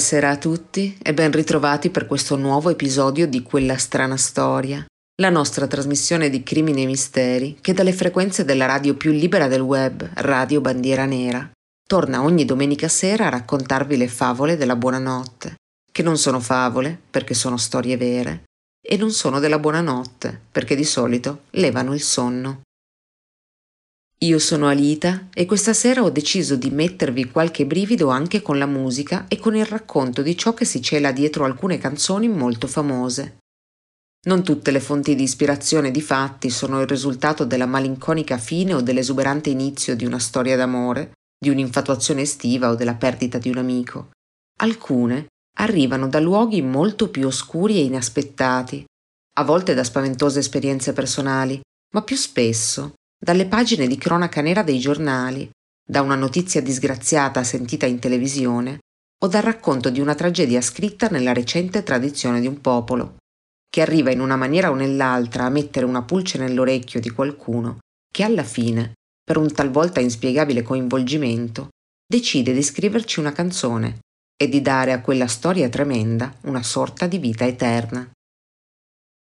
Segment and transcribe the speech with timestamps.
[0.00, 4.82] Buonasera a tutti e ben ritrovati per questo nuovo episodio di Quella strana storia,
[5.20, 9.60] la nostra trasmissione di crimini e misteri che dalle frequenze della radio più libera del
[9.60, 11.50] web, Radio Bandiera Nera,
[11.86, 15.56] torna ogni domenica sera a raccontarvi le favole della buonanotte,
[15.92, 18.44] che non sono favole perché sono storie vere
[18.82, 22.62] e non sono della buonanotte perché di solito levano il sonno.
[24.22, 28.66] Io sono Alita e questa sera ho deciso di mettervi qualche brivido anche con la
[28.66, 33.38] musica e con il racconto di ciò che si cela dietro alcune canzoni molto famose.
[34.26, 38.82] Non tutte le fonti di ispirazione di fatti sono il risultato della malinconica fine o
[38.82, 44.10] dell'esuberante inizio di una storia d'amore, di un'infatuazione estiva o della perdita di un amico.
[44.60, 48.84] Alcune arrivano da luoghi molto più oscuri e inaspettati,
[49.38, 51.58] a volte da spaventose esperienze personali,
[51.94, 55.48] ma più spesso dalle pagine di cronaca nera dei giornali,
[55.86, 58.78] da una notizia disgraziata sentita in televisione
[59.22, 63.16] o dal racconto di una tragedia scritta nella recente tradizione di un popolo,
[63.68, 67.78] che arriva in una maniera o nell'altra a mettere una pulce nell'orecchio di qualcuno
[68.10, 71.68] che alla fine, per un talvolta inspiegabile coinvolgimento,
[72.06, 73.98] decide di scriverci una canzone
[74.36, 78.10] e di dare a quella storia tremenda una sorta di vita eterna.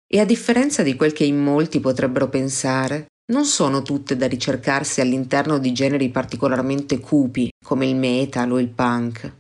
[0.07, 4.99] E a differenza di quel che in molti potrebbero pensare, non sono tutte da ricercarsi
[4.99, 9.31] all'interno di generi particolarmente cupi come il metal o il punk.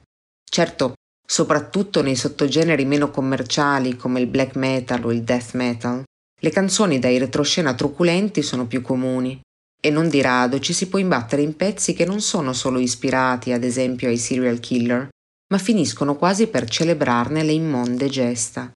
[0.49, 0.93] Certo,
[1.25, 6.03] soprattutto nei sottogeneri meno commerciali come il black metal o il death metal,
[6.39, 9.39] le canzoni dai retroscena truculenti sono più comuni
[9.81, 13.51] e non di rado ci si può imbattere in pezzi che non sono solo ispirati
[13.51, 15.09] ad esempio ai serial killer,
[15.51, 18.71] ma finiscono quasi per celebrarne le immonde gesta.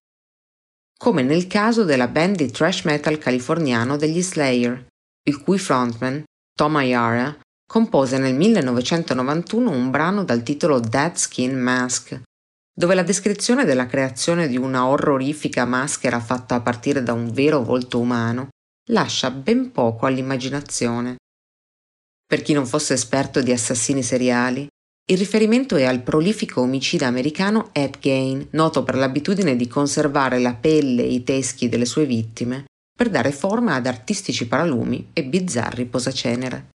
[0.99, 4.87] Come nel caso della band di thrash metal californiano degli Slayer,
[5.27, 6.23] il cui frontman,
[6.55, 7.37] Tom Ayara,
[7.69, 12.21] compose nel 1991 un brano dal titolo Dead Skin Mask,
[12.73, 17.61] dove la descrizione della creazione di una orrorifica maschera fatta a partire da un vero
[17.61, 18.49] volto umano
[18.91, 21.17] lascia ben poco all'immaginazione.
[22.25, 24.65] Per chi non fosse esperto di assassini seriali,
[25.09, 30.53] il riferimento è al prolifico omicida americano Ed Gein, noto per l'abitudine di conservare la
[30.53, 32.65] pelle e i teschi delle sue vittime
[32.97, 36.69] per dare forma ad artistici paralumi e bizzarri posacenere.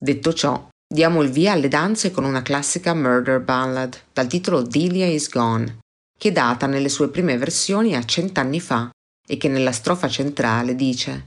[0.00, 5.06] Detto ciò, diamo il via alle danze con una classica murder ballad dal titolo Delia
[5.06, 5.80] is Gone,
[6.16, 8.88] che data nelle sue prime versioni a cent'anni fa
[9.26, 11.26] e che nella strofa centrale dice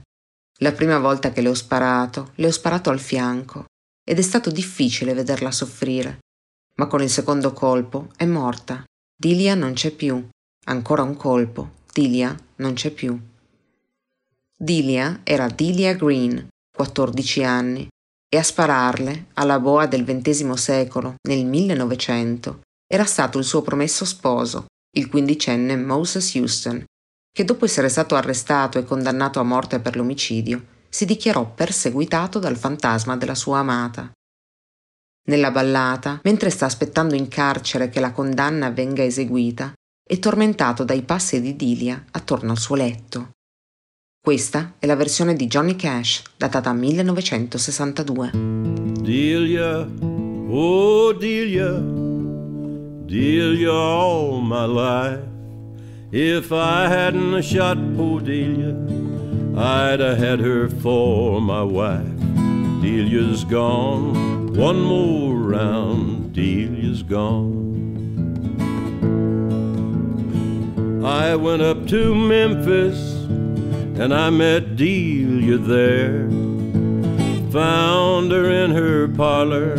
[0.60, 3.66] La prima volta che le ho sparato, le ho sparato al fianco
[4.02, 6.20] ed è stato difficile vederla soffrire,
[6.76, 8.82] ma con il secondo colpo è morta.
[9.14, 10.26] Dilia non c'è più.
[10.64, 11.80] Ancora un colpo.
[11.92, 13.30] Dilia non c'è più.
[14.62, 17.88] Dilia era Dilia Green, 14 anni,
[18.28, 24.04] e a spararle, alla boa del XX secolo, nel 1900, era stato il suo promesso
[24.04, 26.84] sposo, il quindicenne Moses Houston,
[27.32, 32.56] che dopo essere stato arrestato e condannato a morte per l'omicidio, si dichiarò perseguitato dal
[32.56, 34.12] fantasma della sua amata.
[35.28, 39.72] Nella ballata, mentre sta aspettando in carcere che la condanna venga eseguita,
[40.08, 43.30] è tormentato dai passi di Dilia attorno al suo letto.
[44.24, 48.30] Questa è la versione di Johnny Cash, datata 1962.
[49.00, 51.72] Delia, oh Delia,
[53.04, 55.24] Delia all my life.
[56.12, 58.76] If I hadn't shot poor Delia,
[59.56, 62.06] I'd have had her for my wife.
[62.80, 67.80] Delia's gone, one more round, Delia's gone.
[71.04, 73.22] I went up to Memphis
[73.94, 76.28] and I met Delia there.
[77.50, 79.74] Found her in her parlor,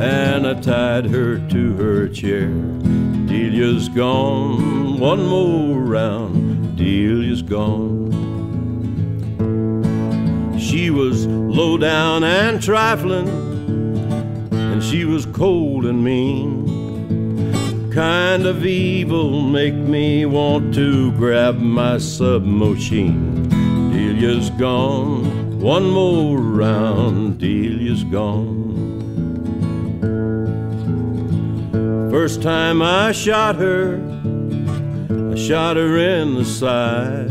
[0.00, 2.48] and I tied her to her chair.
[3.26, 8.12] Delia's gone, one more round, Delia's gone.
[10.58, 13.28] She was low down and trifling,
[14.52, 16.66] and she was cold and mean.
[17.92, 23.35] Kind of evil make me want to grab my submachine.
[24.18, 25.60] Delia's gone.
[25.60, 28.64] One more round, Delia's gone.
[32.10, 34.00] First time I shot her,
[35.32, 37.30] I shot her in the side.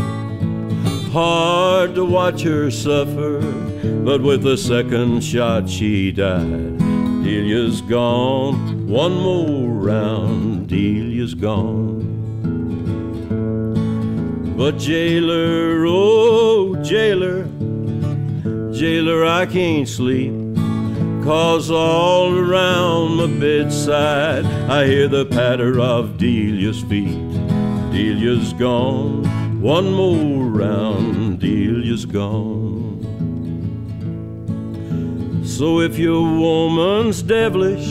[1.11, 3.41] Hard to watch her suffer,
[4.05, 6.77] but with the second shot she died.
[7.23, 12.13] Delia's gone, one more round, Delia's gone.
[14.55, 16.54] But jailer, oh
[16.85, 17.45] jailer,
[18.71, 20.33] jailer, I can't sleep.
[21.23, 27.17] Cause all around my bedside I hear the patter of Delia's feet.
[27.91, 33.01] Delia's gone, one more round, Delia's gone.
[35.43, 37.87] So if your woman's devilish,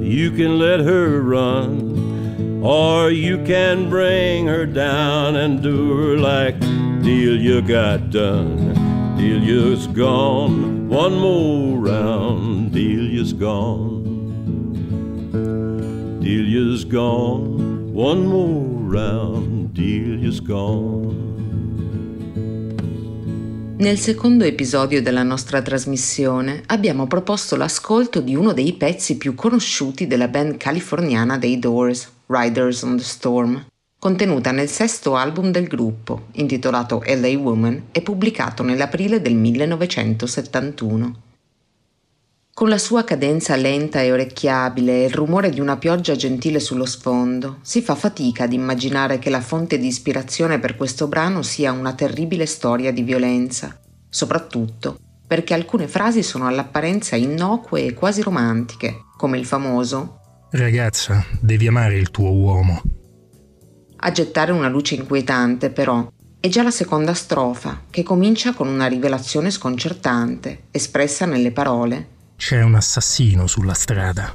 [0.00, 6.61] you can let her run, or you can bring her down and do her like
[7.02, 9.16] Delia got done.
[9.16, 14.04] Delia's gone, one more round, Delia's gone.
[16.20, 21.30] Delia's gone, one more round, Delia's gone.
[23.78, 30.06] Nel secondo episodio della nostra trasmissione abbiamo proposto l'ascolto di uno dei pezzi più conosciuti
[30.06, 33.64] della band californiana dei Doors, Riders on the Storm,
[34.02, 41.20] contenuta nel sesto album del gruppo, intitolato LA Woman e pubblicato nell'aprile del 1971.
[42.52, 46.84] Con la sua cadenza lenta e orecchiabile e il rumore di una pioggia gentile sullo
[46.84, 51.70] sfondo, si fa fatica ad immaginare che la fonte di ispirazione per questo brano sia
[51.70, 53.78] una terribile storia di violenza,
[54.08, 60.18] soprattutto perché alcune frasi sono all'apparenza innocue e quasi romantiche, come il famoso
[60.50, 62.82] Ragazza, devi amare il tuo uomo.
[64.04, 66.10] A gettare una luce inquietante, però,
[66.40, 72.60] è già la seconda strofa, che comincia con una rivelazione sconcertante, espressa nelle parole C'è
[72.62, 74.34] un assassino sulla strada.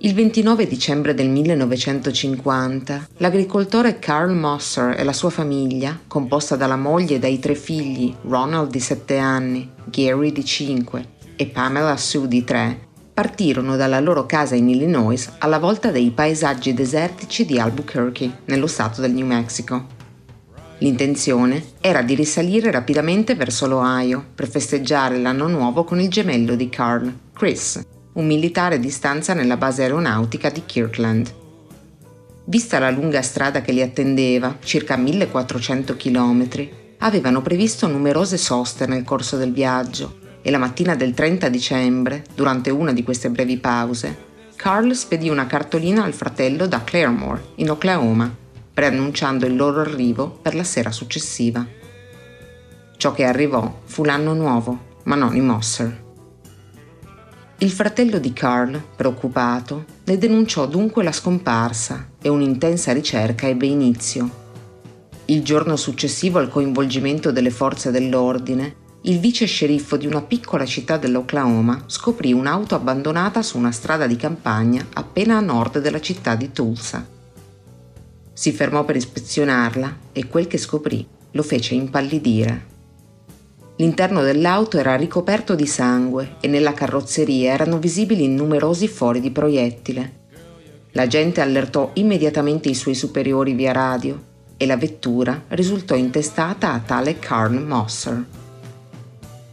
[0.00, 7.14] Il 29 dicembre del 1950, l'agricoltore Carl Mosser e la sua famiglia, composta dalla moglie
[7.14, 12.44] e dai tre figli, Ronald di 7 anni, Gary di 5 e Pamela Sue di
[12.44, 12.87] 3,
[13.18, 19.00] partirono dalla loro casa in Illinois alla volta dei paesaggi desertici di Albuquerque, nello stato
[19.00, 19.86] del New Mexico.
[20.78, 26.68] L'intenzione era di risalire rapidamente verso l'Ohio per festeggiare l'anno nuovo con il gemello di
[26.68, 31.34] Carl, Chris, un militare di stanza nella base aeronautica di Kirkland.
[32.44, 36.68] Vista la lunga strada che li attendeva, circa 1400 km,
[36.98, 42.70] avevano previsto numerose soste nel corso del viaggio e la mattina del 30 dicembre, durante
[42.70, 44.16] una di queste brevi pause,
[44.56, 48.34] Carl spedì una cartolina al fratello da Claremore, in Oklahoma,
[48.72, 51.66] preannunciando il loro arrivo per la sera successiva.
[52.96, 56.04] Ciò che arrivò fu l'anno nuovo, ma non i Mosser.
[57.58, 64.46] Il fratello di Carl, preoccupato, ne denunciò dunque la scomparsa e un'intensa ricerca ebbe inizio.
[65.26, 70.96] Il giorno successivo al coinvolgimento delle forze dell'ordine, il vice sceriffo di una piccola città
[70.96, 76.50] dell'Oklahoma scoprì un'auto abbandonata su una strada di campagna appena a nord della città di
[76.50, 77.06] Tulsa.
[78.32, 82.76] Si fermò per ispezionarla e quel che scoprì lo fece impallidire.
[83.76, 90.16] L'interno dell'auto era ricoperto di sangue e nella carrozzeria erano visibili numerosi fori di proiettile.
[90.92, 94.20] La gente allertò immediatamente i suoi superiori via radio
[94.56, 98.37] e la vettura risultò intestata a tale Carl Mosser.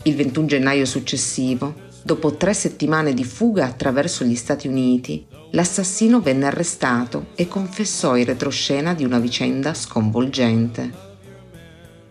[0.07, 6.45] Il 21 gennaio successivo, dopo tre settimane di fuga attraverso gli Stati Uniti, l'assassino venne
[6.45, 10.91] arrestato e confessò in retroscena di una vicenda sconvolgente.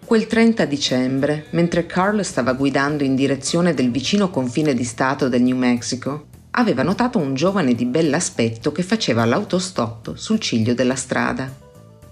[0.05, 5.43] Quel 30 dicembre, mentre Carl stava guidando in direzione del vicino confine di Stato del
[5.43, 11.49] New Mexico, aveva notato un giovane di bell'aspetto che faceva l'autostop sul ciglio della strada.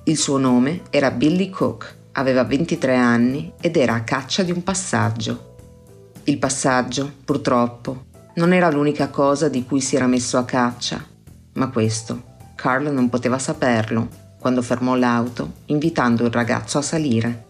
[0.05, 4.63] Il suo nome era Billy Cook, aveva 23 anni ed era a caccia di un
[4.63, 5.51] passaggio.
[6.25, 11.05] Il passaggio, purtroppo, non era l'unica cosa di cui si era messo a caccia,
[11.55, 17.47] ma questo Carl non poteva saperlo quando fermò l'auto, invitando il ragazzo a salire.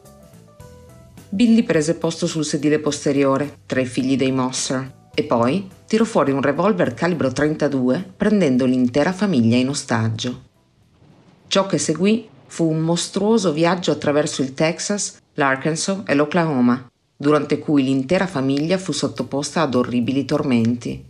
[1.29, 6.33] Billy prese posto sul sedile posteriore, tra i figli dei Mosser, e poi tirò fuori
[6.33, 10.43] un revolver calibro 32, prendendo l'intera famiglia in ostaggio.
[11.47, 16.91] Ciò che seguì fu un mostruoso viaggio attraverso il Texas, l'Arkansas e l'Oklahoma,
[17.23, 21.05] durante cui l'intera famiglia fu sottoposta ad orribili tormenti.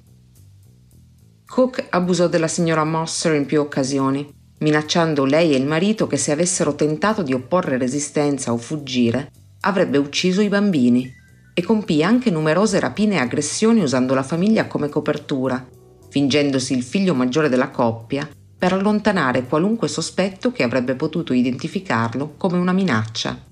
[1.46, 6.30] Cook abusò della signora Mosser in più occasioni, minacciando lei e il marito che se
[6.30, 11.10] avessero tentato di opporre resistenza o fuggire, avrebbe ucciso i bambini
[11.54, 15.66] e compì anche numerose rapine e aggressioni usando la famiglia come copertura,
[16.10, 18.28] fingendosi il figlio maggiore della coppia
[18.58, 23.50] per allontanare qualunque sospetto che avrebbe potuto identificarlo come una minaccia.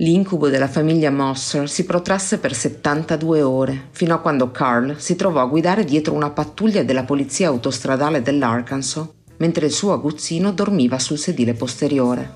[0.00, 5.40] L'incubo della famiglia Mosser si protrasse per 72 ore, fino a quando Carl si trovò
[5.40, 11.18] a guidare dietro una pattuglia della polizia autostradale dell'Arkansas, mentre il suo aguzzino dormiva sul
[11.18, 12.30] sedile posteriore.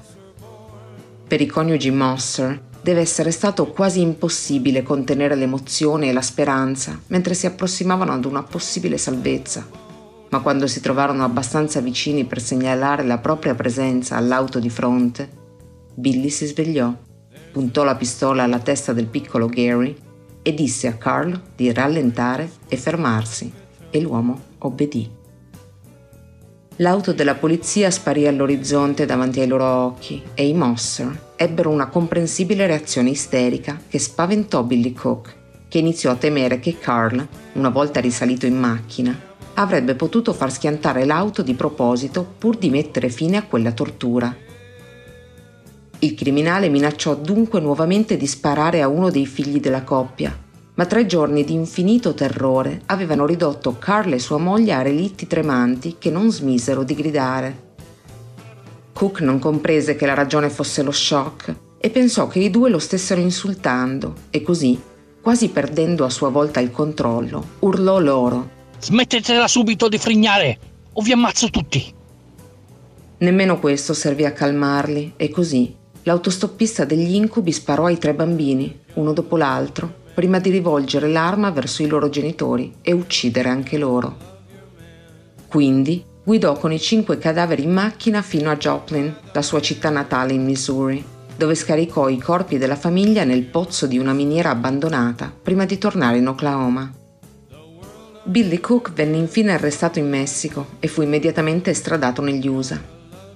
[1.28, 7.34] Per i coniugi Mosser, deve essere stato quasi impossibile contenere l'emozione e la speranza mentre
[7.34, 9.64] si approssimavano ad una possibile salvezza.
[10.30, 15.30] Ma quando si trovarono abbastanza vicini per segnalare la propria presenza all'auto di fronte,
[15.94, 16.92] Billy si svegliò,
[17.52, 19.94] puntò la pistola alla testa del piccolo Gary
[20.42, 23.52] e disse a Carl di rallentare e fermarsi,
[23.90, 25.20] e l'uomo obbedì.
[26.76, 32.66] L'auto della polizia sparì all'orizzonte davanti ai loro occhi e i Mosser ebbero una comprensibile
[32.66, 35.36] reazione isterica che spaventò Billy Cook,
[35.68, 39.16] che iniziò a temere che Carl, una volta risalito in macchina,
[39.54, 44.34] avrebbe potuto far schiantare l'auto di proposito pur di mettere fine a quella tortura.
[46.04, 50.36] Il criminale minacciò dunque nuovamente di sparare a uno dei figli della coppia,
[50.74, 55.98] ma tre giorni di infinito terrore avevano ridotto Carl e sua moglie a relitti tremanti
[56.00, 57.74] che non smisero di gridare.
[58.92, 62.80] Cook non comprese che la ragione fosse lo shock e pensò che i due lo
[62.80, 64.76] stessero insultando e così,
[65.20, 68.50] quasi perdendo a sua volta il controllo, urlò loro.
[68.80, 70.58] Smettetela subito di frignare
[70.94, 71.94] o vi ammazzo tutti!
[73.18, 79.12] Nemmeno questo servì a calmarli e così l'autostoppista degli incubi sparò ai tre bambini, uno
[79.12, 84.30] dopo l'altro, prima di rivolgere l'arma verso i loro genitori e uccidere anche loro.
[85.48, 90.32] Quindi guidò con i cinque cadaveri in macchina fino a Joplin, la sua città natale
[90.32, 91.04] in Missouri,
[91.36, 96.18] dove scaricò i corpi della famiglia nel pozzo di una miniera abbandonata prima di tornare
[96.18, 96.92] in Oklahoma.
[98.24, 102.80] Billy Cook venne infine arrestato in Messico e fu immediatamente estradato negli USA.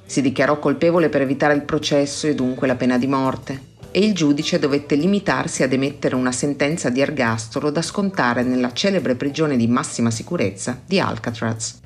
[0.07, 4.15] Si dichiarò colpevole per evitare il processo e dunque la pena di morte, e il
[4.15, 9.67] giudice dovette limitarsi ad emettere una sentenza di ergastolo da scontare nella celebre prigione di
[9.67, 11.81] massima sicurezza di Alcatraz.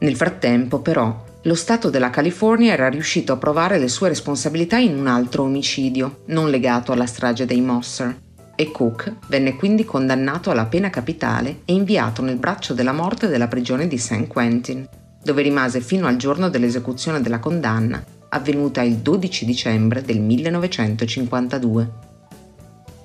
[0.00, 4.98] Nel frattempo, però, lo Stato della California era riuscito a provare le sue responsabilità in
[4.98, 8.16] un altro omicidio, non legato alla strage dei Mosser,
[8.56, 13.48] e Cook venne quindi condannato alla pena capitale e inviato nel braccio della morte della
[13.48, 14.86] prigione di San Quentin,
[15.24, 21.90] dove rimase fino al giorno dell'esecuzione della condanna avvenuta il 12 dicembre del 1952.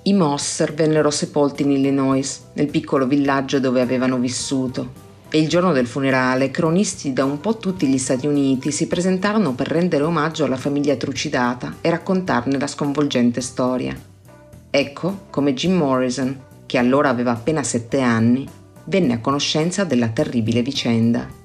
[0.02, 5.72] I Mosser vennero sepolti in Illinois, nel piccolo villaggio dove avevano vissuto, e il giorno
[5.72, 10.44] del funerale cronisti da un po' tutti gli Stati Uniti si presentarono per rendere omaggio
[10.44, 13.96] alla famiglia trucidata e raccontarne la sconvolgente storia.
[14.70, 18.48] Ecco come Jim Morrison, che allora aveva appena sette anni,
[18.84, 21.39] venne a conoscenza della terribile vicenda.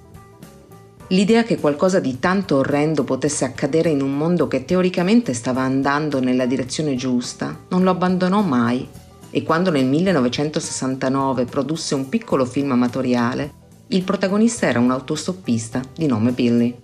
[1.10, 6.20] L'idea che qualcosa di tanto orrendo potesse accadere in un mondo che teoricamente stava andando
[6.20, 8.88] nella direzione giusta non lo abbandonò mai
[9.30, 13.54] e quando nel 1969 produsse un piccolo film amatoriale,
[13.88, 16.76] il protagonista era un autostoppista di nome Billy.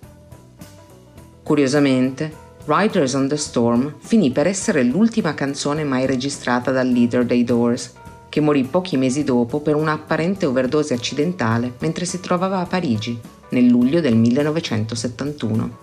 [1.42, 2.32] Curiosamente,
[2.66, 7.94] Riders on the Storm finì per essere l'ultima canzone mai registrata dal leader dei Doors,
[8.28, 13.40] che morì pochi mesi dopo per una apparente overdose accidentale mentre si trovava a Parigi
[13.52, 15.78] nel luglio del 1971.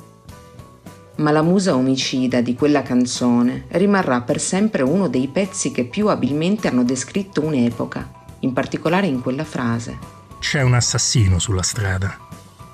[1.18, 6.08] Ma la musa omicida di quella canzone rimarrà per sempre uno dei pezzi che più
[6.08, 9.98] abilmente hanno descritto un'epoca, in particolare in quella frase.
[10.40, 12.28] C'è un assassino sulla strada.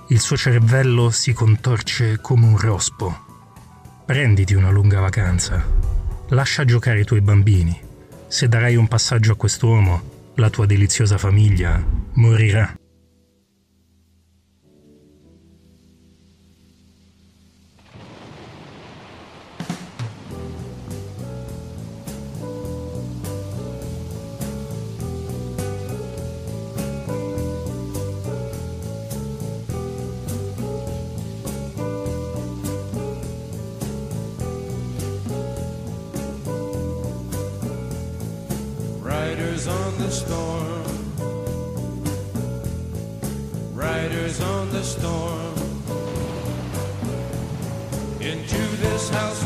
[0.09, 3.23] Il suo cervello si contorce come un rospo.
[4.05, 5.65] Prenditi una lunga vacanza.
[6.29, 7.75] Lascia giocare i tuoi bambini.
[8.27, 11.83] Se darai un passaggio a quest'uomo, la tua deliziosa famiglia
[12.13, 12.84] morirà.
[40.15, 40.83] Storm.
[43.73, 45.55] Riders on the storm.
[48.21, 49.43] Into this house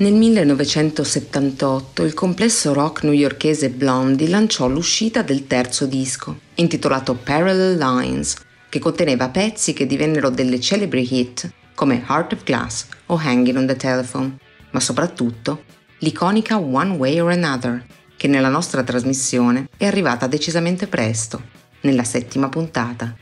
[0.00, 8.36] Nel 1978 il complesso rock newyorkese Blondie lanciò l'uscita del terzo disco, intitolato Parallel Lines,
[8.68, 13.66] che conteneva pezzi che divennero delle celebri hit come Heart of Glass o Hanging on
[13.66, 14.36] the Telephone,
[14.70, 15.64] ma soprattutto
[15.98, 17.84] l'iconica One Way or Another,
[18.16, 21.42] che nella nostra trasmissione è arrivata decisamente presto,
[21.80, 23.16] nella settima puntata.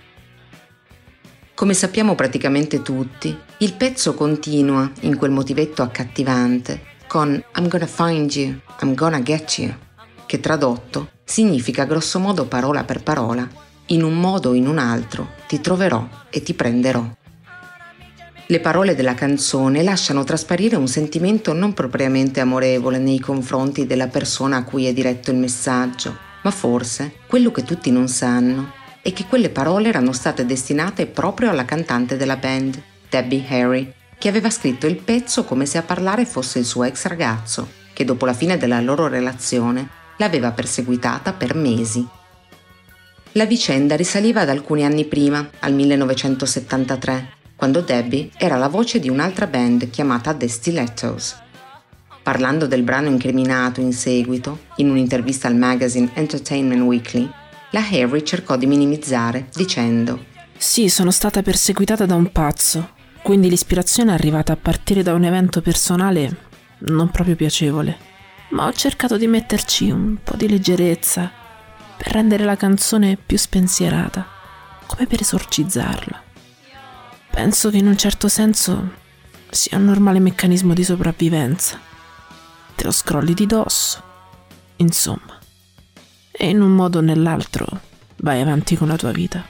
[1.57, 8.31] Come sappiamo praticamente tutti, il pezzo continua in quel motivetto accattivante con I'm gonna find
[8.35, 9.75] you, I'm gonna get you,
[10.27, 13.49] che tradotto significa grossomodo parola per parola,
[13.87, 17.11] in un modo o in un altro ti troverò e ti prenderò.
[18.49, 24.59] Le parole della canzone lasciano trasparire un sentimento non propriamente amorevole nei confronti della persona
[24.59, 29.27] a cui è diretto il messaggio, ma forse quello che tutti non sanno e che
[29.27, 34.89] quelle parole erano state destinate proprio alla cantante della band, Debbie Harry, che aveva scritto
[34.89, 38.57] il pezzo come se a parlare fosse il suo ex ragazzo, che dopo la fine
[38.57, 42.05] della loro relazione l'aveva perseguitata per mesi.
[43.35, 49.09] La vicenda risaliva ad alcuni anni prima, al 1973, quando Debbie era la voce di
[49.09, 51.37] un'altra band chiamata The Stilettos.
[52.25, 57.31] Parlando del brano incriminato in seguito, in un'intervista al magazine Entertainment Weekly,
[57.71, 60.25] la Harry cercò di minimizzare dicendo
[60.57, 62.91] Sì, sono stata perseguitata da un pazzo,
[63.23, 66.45] quindi l'ispirazione è arrivata a partire da un evento personale
[66.79, 67.97] non proprio piacevole,
[68.51, 71.31] ma ho cercato di metterci un po' di leggerezza
[71.97, 74.27] per rendere la canzone più spensierata,
[74.87, 76.23] come per esorcizzarla.
[77.31, 79.05] Penso che in un certo senso
[79.51, 81.81] sia un normale meccanismo di sopravvivenza.
[82.75, 84.03] Te lo scrolli di dosso.
[84.77, 85.36] Insomma
[86.37, 87.67] e in un modo o nell'altro
[88.17, 89.45] vai avanti con la tua vita.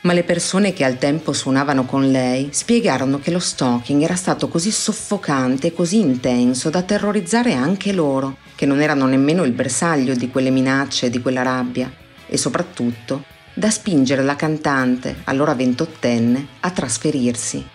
[0.00, 4.48] Ma le persone che al tempo suonavano con lei spiegarono che lo stalking era stato
[4.48, 10.14] così soffocante e così intenso da terrorizzare anche loro, che non erano nemmeno il bersaglio
[10.14, 11.92] di quelle minacce e di quella rabbia,
[12.26, 17.66] e soprattutto da spingere la cantante, allora ventottenne, a trasferirsi.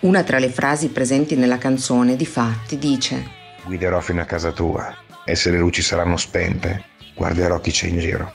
[0.00, 5.02] Una tra le frasi presenti nella canzone, di fatti, dice Guiderò fino a casa tua
[5.24, 8.32] e se le luci saranno spente, guarderò chi c'è in giro.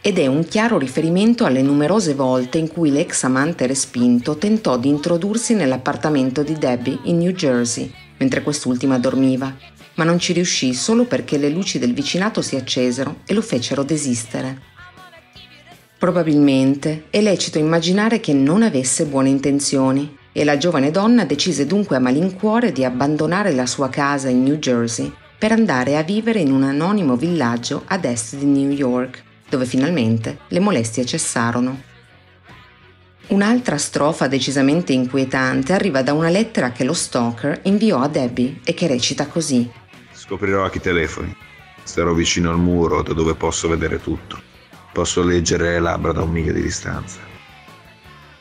[0.00, 4.88] Ed è un chiaro riferimento alle numerose volte in cui l'ex amante respinto tentò di
[4.88, 9.56] introdursi nell'appartamento di Debbie in New Jersey, mentre quest'ultima dormiva,
[9.94, 13.82] ma non ci riuscì solo perché le luci del vicinato si accesero e lo fecero
[13.82, 14.72] desistere.
[15.98, 21.96] Probabilmente è lecito immaginare che non avesse buone intenzioni e la giovane donna decise dunque
[21.96, 25.10] a malincuore di abbandonare la sua casa in New Jersey
[25.44, 30.38] per andare a vivere in un anonimo villaggio ad est di New York, dove finalmente
[30.48, 31.82] le molestie cessarono.
[33.26, 38.72] Un'altra strofa decisamente inquietante arriva da una lettera che lo stalker inviò a Debbie e
[38.72, 39.70] che recita così.
[40.12, 41.36] Scoprirò a chi telefoni.
[41.82, 44.40] Starò vicino al muro da dove posso vedere tutto.
[44.94, 47.18] Posso leggere le labbra da un miglio di distanza.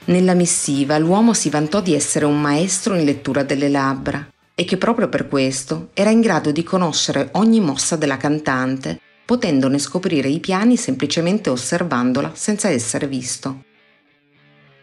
[0.05, 4.77] Nella missiva l'uomo si vantò di essere un maestro in lettura delle labbra e che
[4.77, 10.39] proprio per questo era in grado di conoscere ogni mossa della cantante, potendone scoprire i
[10.39, 13.63] piani semplicemente osservandola senza essere visto.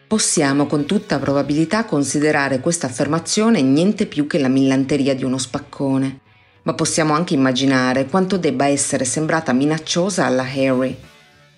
[0.07, 6.19] Possiamo con tutta probabilità considerare questa affermazione niente più che la millanteria di uno spaccone,
[6.63, 10.97] ma possiamo anche immaginare quanto debba essere sembrata minacciosa alla Harry,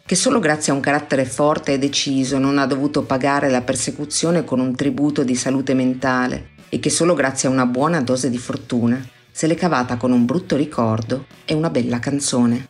[0.06, 4.43] che solo grazie a un carattere forte e deciso non ha dovuto pagare la persecuzione
[4.43, 8.39] con un tributo di salute mentale, e che solo grazie a una buona dose di
[8.39, 8.99] fortuna
[9.31, 12.69] se l'è cavata con un brutto ricordo e una bella canzone.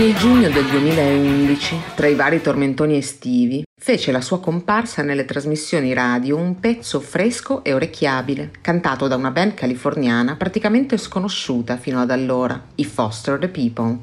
[0.00, 5.92] Nel giugno del 2011, tra i vari tormentoni estivi, fece la sua comparsa nelle trasmissioni
[5.92, 12.10] radio un pezzo fresco e orecchiabile, cantato da una band californiana praticamente sconosciuta fino ad
[12.10, 13.98] allora, i Foster the People.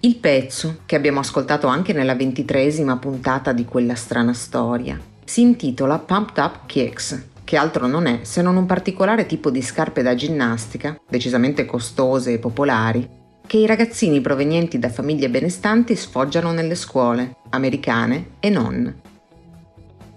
[0.00, 5.98] Il pezzo, che abbiamo ascoltato anche nella ventitresima puntata di quella strana storia, si intitola
[5.98, 10.14] Pumped Up Kicks, che altro non è se non un particolare tipo di scarpe da
[10.14, 17.36] ginnastica, decisamente costose e popolari, che i ragazzini provenienti da famiglie benestanti sfoggiano nelle scuole,
[17.50, 19.02] americane e non.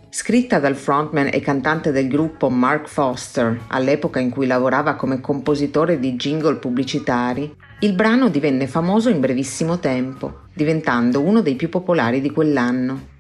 [0.10, 6.00] Scritta dal frontman e cantante del gruppo Mark Foster all'epoca in cui lavorava come compositore
[6.00, 12.22] di jingle pubblicitari, il brano divenne famoso in brevissimo tempo, diventando uno dei più popolari
[12.22, 13.16] di quell'anno.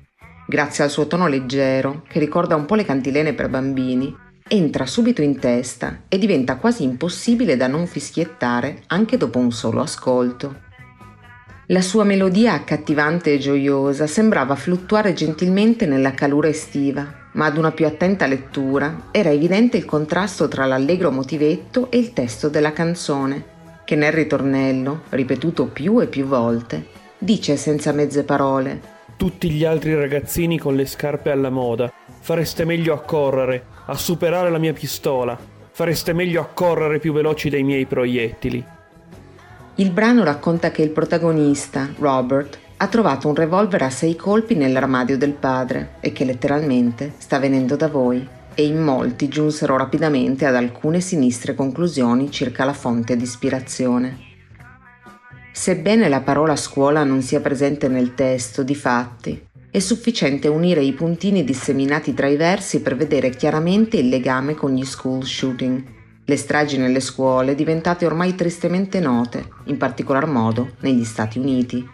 [0.47, 4.15] Grazie al suo tono leggero, che ricorda un po' le cantilene per bambini,
[4.47, 9.81] entra subito in testa e diventa quasi impossibile da non fischiettare anche dopo un solo
[9.81, 10.65] ascolto.
[11.67, 17.71] La sua melodia accattivante e gioiosa sembrava fluttuare gentilmente nella calura estiva, ma ad una
[17.71, 23.43] più attenta lettura era evidente il contrasto tra l'allegro motivetto e il testo della canzone,
[23.83, 26.85] che nel ritornello, ripetuto più e più volte,
[27.17, 32.93] dice senza mezze parole Tutti gli altri ragazzini con le scarpe alla moda, fareste meglio
[32.93, 35.37] a correre, a superare la mia pistola.
[35.71, 38.63] Fareste meglio a correre più veloci dei miei proiettili.
[39.75, 45.17] Il brano racconta che il protagonista, Robert, ha trovato un revolver a sei colpi nell'armadio
[45.17, 48.27] del padre e che letteralmente sta venendo da voi.
[48.53, 54.25] E in molti giunsero rapidamente ad alcune sinistre conclusioni circa la fonte di ispirazione.
[55.51, 59.46] Sebbene la parola scuola non sia presente nel testo, di fatti,
[59.77, 64.73] è sufficiente unire i puntini disseminati tra i versi per vedere chiaramente il legame con
[64.73, 65.83] gli school shooting,
[66.25, 71.87] le stragi nelle scuole diventate ormai tristemente note, in particolar modo negli Stati Uniti.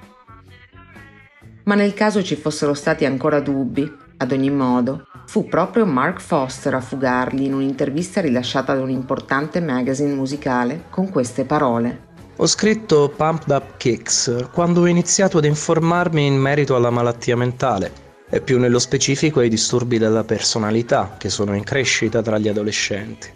[1.65, 6.75] Ma nel caso ci fossero stati ancora dubbi, ad ogni modo, fu proprio Mark Foster
[6.75, 12.11] a fugarli in un'intervista rilasciata da un importante magazine musicale con queste parole.
[12.37, 17.91] Ho scritto Pumped Up Kicks quando ho iniziato ad informarmi in merito alla malattia mentale
[18.27, 23.29] e più nello specifico ai disturbi della personalità che sono in crescita tra gli adolescenti.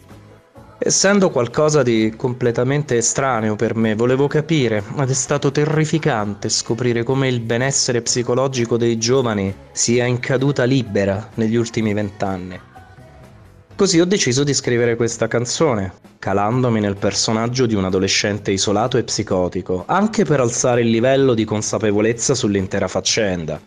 [0.80, 7.28] Essendo qualcosa di completamente estraneo per me, volevo capire, ed è stato terrificante scoprire come
[7.28, 12.60] il benessere psicologico dei giovani sia in caduta libera negli ultimi vent'anni.
[13.78, 19.04] Così ho deciso di scrivere questa canzone, calandomi nel personaggio di un adolescente isolato e
[19.04, 23.62] psicotico, anche per alzare il livello di consapevolezza sull'intera faccenda.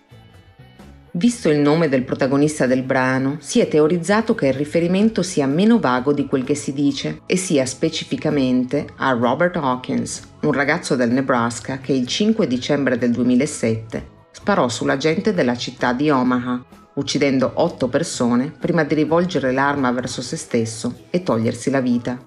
[1.12, 5.78] Visto il nome del protagonista del brano, si è teorizzato che il riferimento sia meno
[5.78, 11.12] vago di quel che si dice e sia specificamente a Robert Hawkins, un ragazzo del
[11.12, 17.52] Nebraska che il 5 dicembre del 2007 sparò sulla gente della città di Omaha, uccidendo
[17.54, 22.18] otto persone prima di rivolgere l'arma verso se stesso e togliersi la vita.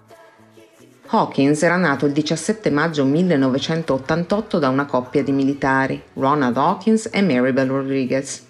[1.07, 7.21] Hawkins era nato il 17 maggio 1988 da una coppia di militari, Ronald Hawkins e
[7.21, 8.47] Maribel Rodriguez.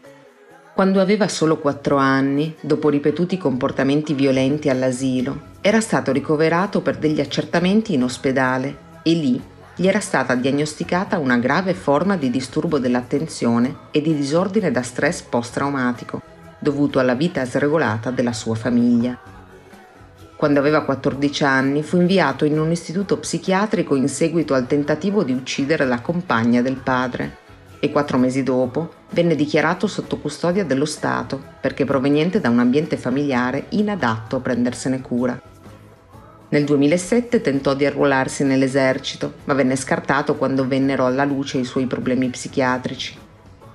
[0.73, 7.19] Quando aveva solo 4 anni, dopo ripetuti comportamenti violenti all'asilo, era stato ricoverato per degli
[7.19, 9.41] accertamenti in ospedale e lì
[9.76, 15.22] gli era stata diagnosticata una grave forma di disturbo dell'attenzione e di disordine da stress
[15.22, 16.22] post-traumatico,
[16.60, 19.18] dovuto alla vita sregolata della sua famiglia.
[20.36, 25.32] Quando aveva 14 anni fu inviato in un istituto psichiatrico in seguito al tentativo di
[25.32, 27.38] uccidere la compagna del padre
[27.80, 32.98] e quattro mesi dopo venne dichiarato sotto custodia dello Stato perché proveniente da un ambiente
[32.98, 35.53] familiare inadatto a prendersene cura.
[36.54, 41.88] Nel 2007 tentò di arruolarsi nell'esercito, ma venne scartato quando vennero alla luce i suoi
[41.88, 43.18] problemi psichiatrici.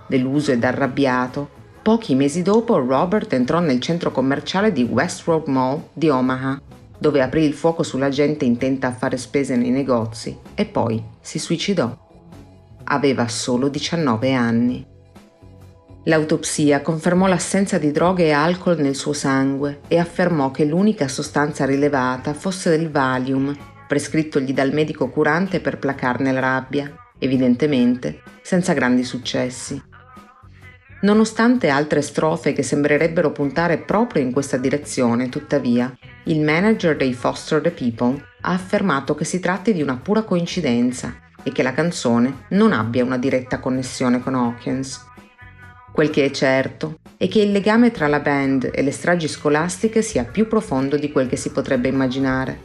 [0.07, 1.51] Deluso ed arrabbiato,
[1.83, 6.61] pochi mesi dopo Robert entrò nel centro commerciale di West Road Mall di Omaha,
[6.97, 11.41] dove aprì il fuoco sulla gente intenta a fare spese nei negozi e poi si
[11.41, 11.93] suicidò.
[12.85, 14.87] Aveva solo 19 anni.
[16.05, 21.67] L'autopsia confermò l'assenza di droghe e alcol nel suo sangue e affermò che l'unica sostanza
[21.67, 23.55] rilevata fosse del Valium,
[23.87, 29.83] prescrittogli dal medico curante per placarne la rabbia, evidentemente senza grandi successi.
[31.01, 37.61] Nonostante altre strofe che sembrerebbero puntare proprio in questa direzione, tuttavia, il manager dei Foster
[37.61, 42.47] the People ha affermato che si tratti di una pura coincidenza e che la canzone
[42.51, 45.07] non abbia una diretta connessione con Hawkins.
[45.99, 50.01] Quel che è certo è che il legame tra la band e le stragi scolastiche
[50.01, 52.61] sia più profondo di quel che si potrebbe immaginare.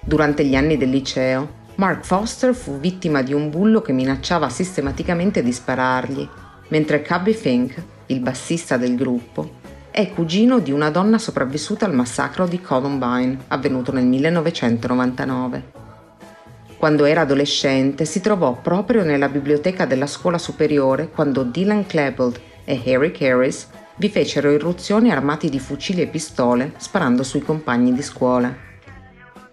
[0.00, 5.44] Durante gli anni del liceo, Mark Foster fu vittima di un bullo che minacciava sistematicamente
[5.44, 6.28] di sparargli,
[6.70, 9.58] mentre Cubby Fink, il bassista del gruppo,
[9.92, 15.84] è cugino di una donna sopravvissuta al massacro di Columbine, avvenuto nel 1999.
[16.76, 22.82] Quando era adolescente si trovò proprio nella biblioteca della scuola superiore quando Dylan Klebold e
[22.84, 28.54] Harry Harris vi fecero irruzioni armati di fucili e pistole sparando sui compagni di scuola.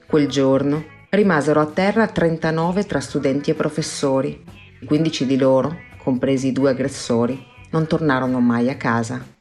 [0.05, 4.43] Quel giorno rimasero a terra 39 tra studenti e professori.
[4.85, 9.32] 15 di loro, compresi i due aggressori, non tornarono mai a casa.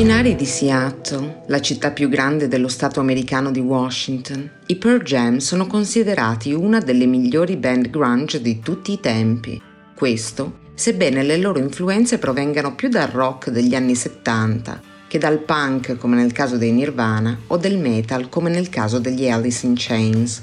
[0.00, 5.36] Originari di Seattle, la città più grande dello stato americano di Washington, i Pearl Jam
[5.36, 9.60] sono considerati una delle migliori band grunge di tutti i tempi.
[9.94, 15.98] Questo, sebbene le loro influenze provengano più dal rock degli anni 70 che dal punk
[15.98, 20.40] come nel caso dei Nirvana o del metal come nel caso degli Alice in Chains.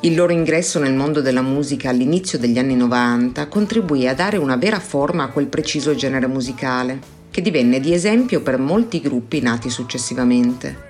[0.00, 4.56] Il loro ingresso nel mondo della musica all'inizio degli anni 90 contribuì a dare una
[4.56, 9.70] vera forma a quel preciso genere musicale che divenne di esempio per molti gruppi nati
[9.70, 10.88] successivamente.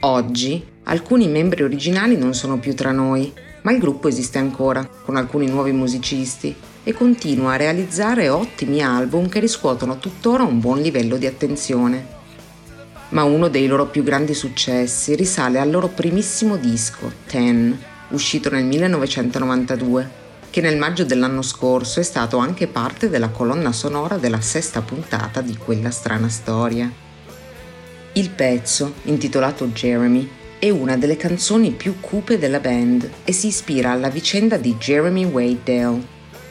[0.00, 3.32] Oggi alcuni membri originali non sono più tra noi,
[3.62, 9.28] ma il gruppo esiste ancora, con alcuni nuovi musicisti, e continua a realizzare ottimi album
[9.28, 12.06] che riscuotono tuttora un buon livello di attenzione.
[13.10, 17.76] Ma uno dei loro più grandi successi risale al loro primissimo disco, Ten,
[18.10, 24.16] uscito nel 1992 che nel maggio dell'anno scorso è stato anche parte della colonna sonora
[24.16, 26.90] della sesta puntata di quella strana storia.
[28.12, 33.92] Il pezzo, intitolato Jeremy, è una delle canzoni più cupe della band e si ispira
[33.92, 36.02] alla vicenda di Jeremy Wade Dale,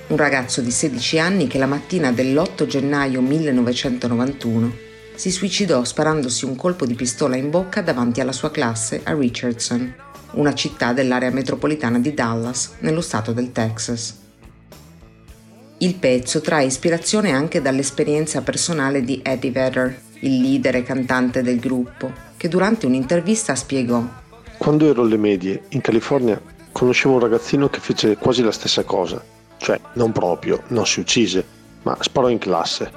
[0.07, 6.55] un ragazzo di 16 anni che la mattina dell'8 gennaio 1991 si suicidò sparandosi un
[6.55, 11.99] colpo di pistola in bocca davanti alla sua classe a Richardson una città dell'area metropolitana
[11.99, 14.25] di Dallas, nello stato del Texas.
[15.79, 21.59] Il pezzo trae ispirazione anche dall'esperienza personale di Eddie Vedder, il leader e cantante del
[21.59, 24.03] gruppo, che durante un'intervista spiegò
[24.57, 29.23] Quando ero alle medie, in California, conoscevo un ragazzino che fece quasi la stessa cosa,
[29.57, 31.45] cioè non proprio, non si uccise,
[31.83, 32.91] ma sparò in classe.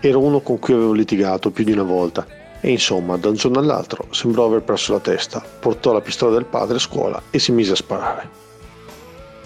[0.00, 3.58] Era uno con cui avevo litigato più di una volta e insomma, da un giorno
[3.58, 7.50] all'altro sembrò aver perso la testa, portò la pistola del padre a scuola e si
[7.50, 8.40] mise a sparare.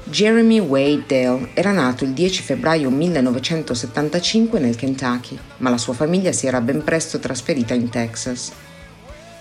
[0.05, 6.31] Jeremy Wade Dale era nato il 10 febbraio 1975 nel Kentucky, ma la sua famiglia
[6.31, 8.53] si era ben presto trasferita in Texas.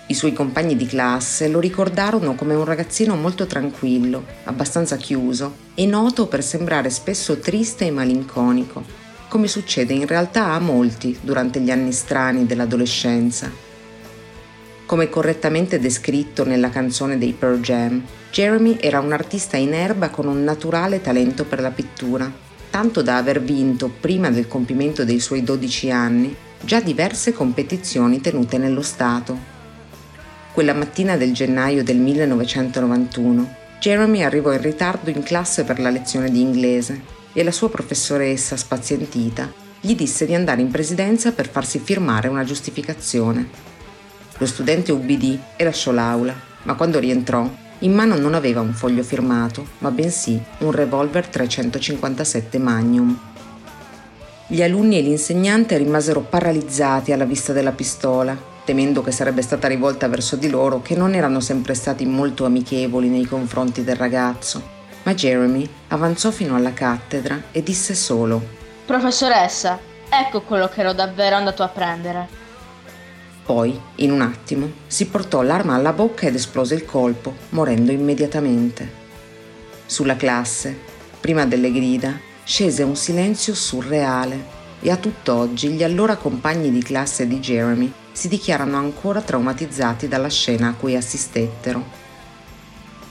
[0.06, 5.84] I suoi compagni di classe lo ricordarono come un ragazzino molto tranquillo, abbastanza chiuso e
[5.84, 8.82] noto per sembrare spesso triste e malinconico,
[9.28, 13.65] come succede in realtà a molti durante gli anni strani dell'adolescenza.
[14.86, 20.28] Come correttamente descritto nella canzone dei Pearl Jam, Jeremy era un artista in erba con
[20.28, 22.32] un naturale talento per la pittura,
[22.70, 28.58] tanto da aver vinto, prima del compimento dei suoi 12 anni, già diverse competizioni tenute
[28.58, 29.36] nello Stato.
[30.52, 36.30] Quella mattina del gennaio del 1991, Jeremy arrivò in ritardo in classe per la lezione
[36.30, 41.80] di inglese e la sua professoressa, spazientita, gli disse di andare in presidenza per farsi
[41.80, 43.74] firmare una giustificazione.
[44.38, 47.48] Lo studente ubbidì e lasciò l'aula, ma quando rientrò,
[47.80, 53.18] in mano non aveva un foglio firmato, ma bensì un revolver 357 Magnum.
[54.46, 60.08] Gli alunni e l'insegnante rimasero paralizzati alla vista della pistola temendo che sarebbe stata rivolta
[60.08, 64.74] verso di loro che non erano sempre stati molto amichevoli nei confronti del ragazzo.
[65.04, 68.42] Ma Jeremy avanzò fino alla cattedra e disse solo
[68.84, 69.78] Professoressa,
[70.08, 72.44] ecco quello che ero davvero andato a prendere.
[73.46, 79.04] Poi, in un attimo, si portò l'arma alla bocca ed esplose il colpo, morendo immediatamente.
[79.86, 80.76] Sulla classe,
[81.20, 87.28] prima delle grida, scese un silenzio surreale e a tutt'oggi gli allora compagni di classe
[87.28, 91.84] di Jeremy si dichiarano ancora traumatizzati dalla scena a cui assistettero.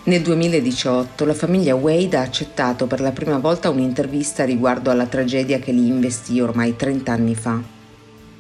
[0.04, 5.60] Nel 2018 la famiglia Wade ha accettato per la prima volta un'intervista riguardo alla tragedia
[5.60, 7.75] che li investì ormai 30 anni fa.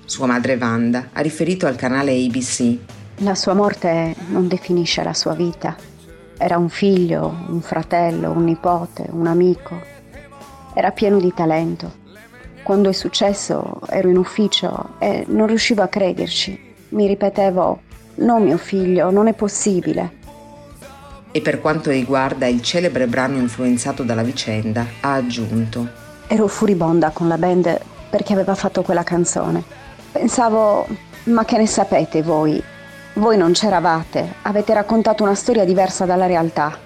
[0.06, 2.78] Sua madre Wanda ha riferito al canale ABC.
[3.18, 5.76] La sua morte non definisce la sua vita.
[6.38, 9.80] Era un figlio, un fratello, un nipote, un amico.
[10.74, 12.04] Era pieno di talento
[12.66, 16.74] quando è successo ero in ufficio e non riuscivo a crederci.
[16.90, 17.82] Mi ripetevo,
[18.16, 20.24] no mio figlio, non è possibile.
[21.30, 25.88] E per quanto riguarda il celebre brano influenzato dalla vicenda, ha aggiunto,
[26.26, 27.80] ero furibonda con la band
[28.10, 29.64] perché aveva fatto quella canzone.
[30.18, 30.88] Pensavo,
[31.26, 32.64] ma che ne sapete voi?
[33.16, 36.80] Voi non c'eravate, avete raccontato una storia diversa dalla realtà.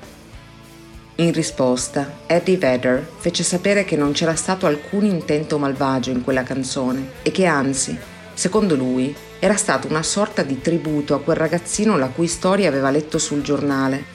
[1.17, 6.41] In risposta, Eddie Vedder fece sapere che non c'era stato alcun intento malvagio in quella
[6.41, 7.95] canzone e che anzi,
[8.34, 12.89] secondo lui, era stata una sorta di tributo a quel ragazzino la cui storia aveva
[12.89, 14.05] letto sul giornale,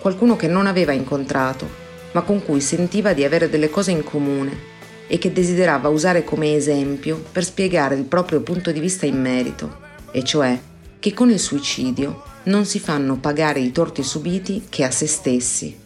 [0.00, 1.68] qualcuno che non aveva incontrato,
[2.10, 4.72] ma con cui sentiva di avere delle cose in comune
[5.06, 9.78] e che desiderava usare come esempio per spiegare il proprio punto di vista in merito,
[10.10, 10.58] e cioè
[10.98, 15.76] che con il suicidio non si fanno pagare i torti subiti che a se stessi.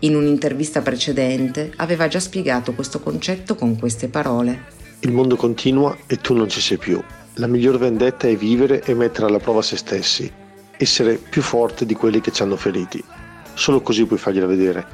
[0.00, 4.64] In un'intervista precedente aveva già spiegato questo concetto con queste parole.
[5.00, 7.00] Il mondo continua e tu non ci sei più.
[7.34, 10.30] La miglior vendetta è vivere e mettere alla prova se stessi,
[10.76, 13.02] essere più forte di quelli che ci hanno feriti.
[13.54, 14.86] Solo così puoi fargliela vedere.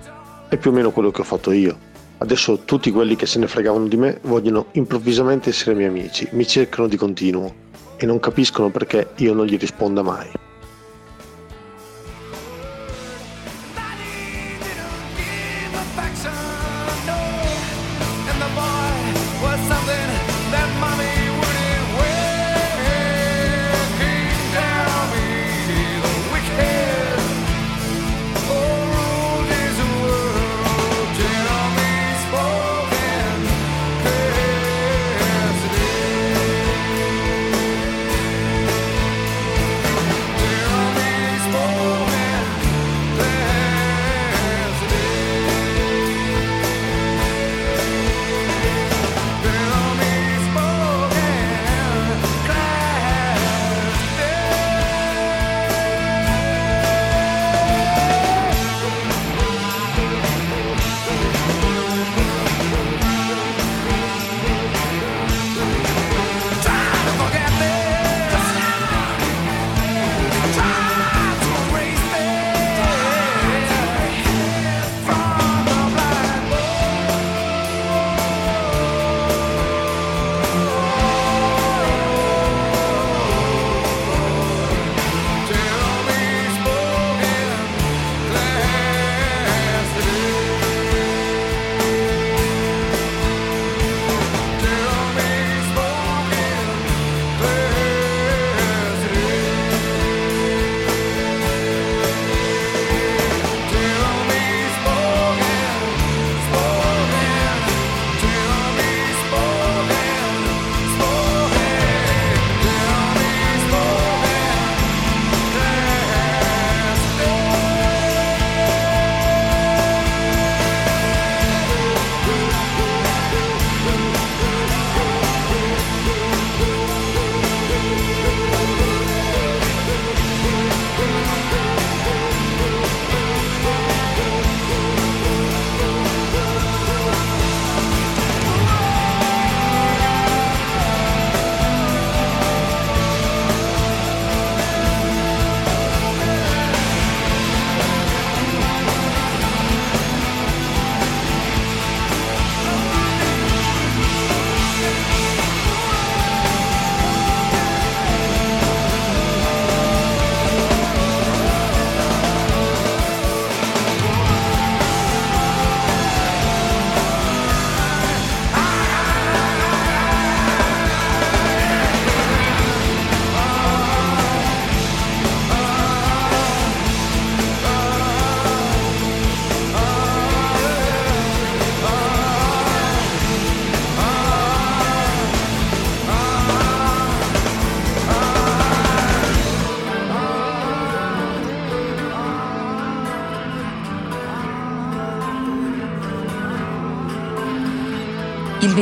[0.48, 1.78] È più o meno quello che ho fatto io.
[2.18, 6.46] Adesso tutti quelli che se ne fregavano di me vogliono improvvisamente essere miei amici, mi
[6.46, 7.66] cercano di continuo
[7.96, 10.28] e non capiscono perché io non gli risponda mai.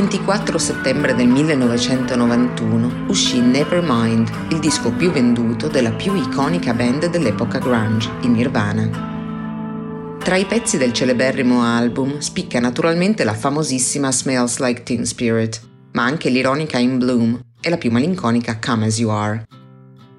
[0.06, 7.58] 24 settembre del 1991 uscì Nevermind, il disco più venduto della più iconica band dell'epoca
[7.58, 10.18] grunge, i Nirvana.
[10.22, 15.60] Tra i pezzi del celeberrimo album spicca naturalmente la famosissima Smells Like Teen Spirit,
[15.94, 19.44] ma anche l'ironica In Bloom e la più malinconica Come As You Are.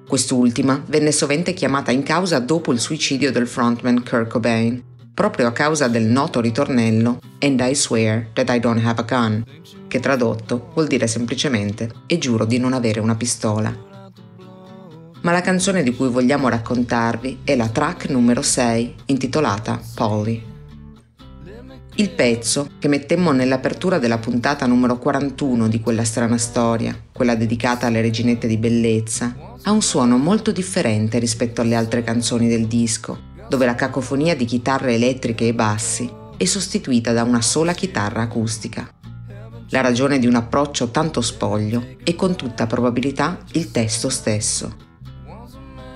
[0.06, 4.87] Quest'ultima venne sovente chiamata in causa dopo il suicidio del frontman Kurt Cobain,
[5.18, 9.44] proprio a causa del noto ritornello And I swear that I don't have a gun,
[9.88, 13.86] che tradotto vuol dire semplicemente e giuro di non avere una pistola
[15.22, 20.40] ma la canzone di cui vogliamo raccontarvi è la track numero 6, intitolata Polly.
[21.96, 27.88] Il pezzo, che mettemmo nell'apertura della puntata numero 41 di quella strana storia, quella dedicata
[27.88, 33.27] alle reginette di bellezza, ha un suono molto differente rispetto alle altre canzoni del disco,
[33.48, 38.88] dove la cacofonia di chitarre elettriche e bassi è sostituita da una sola chitarra acustica.
[39.70, 44.86] La ragione di un approccio tanto spoglio è con tutta probabilità il testo stesso.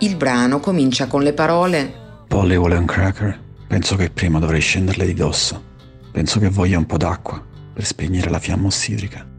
[0.01, 2.01] Il brano comincia con le parole
[2.33, 3.39] Polly vuole un cracker.
[3.69, 5.63] Penso che prima dovrei scenderle di dosso.
[6.11, 7.45] Penso che voglia un po' d'acqua
[7.75, 9.32] per spegnere la fiamma ossidrica.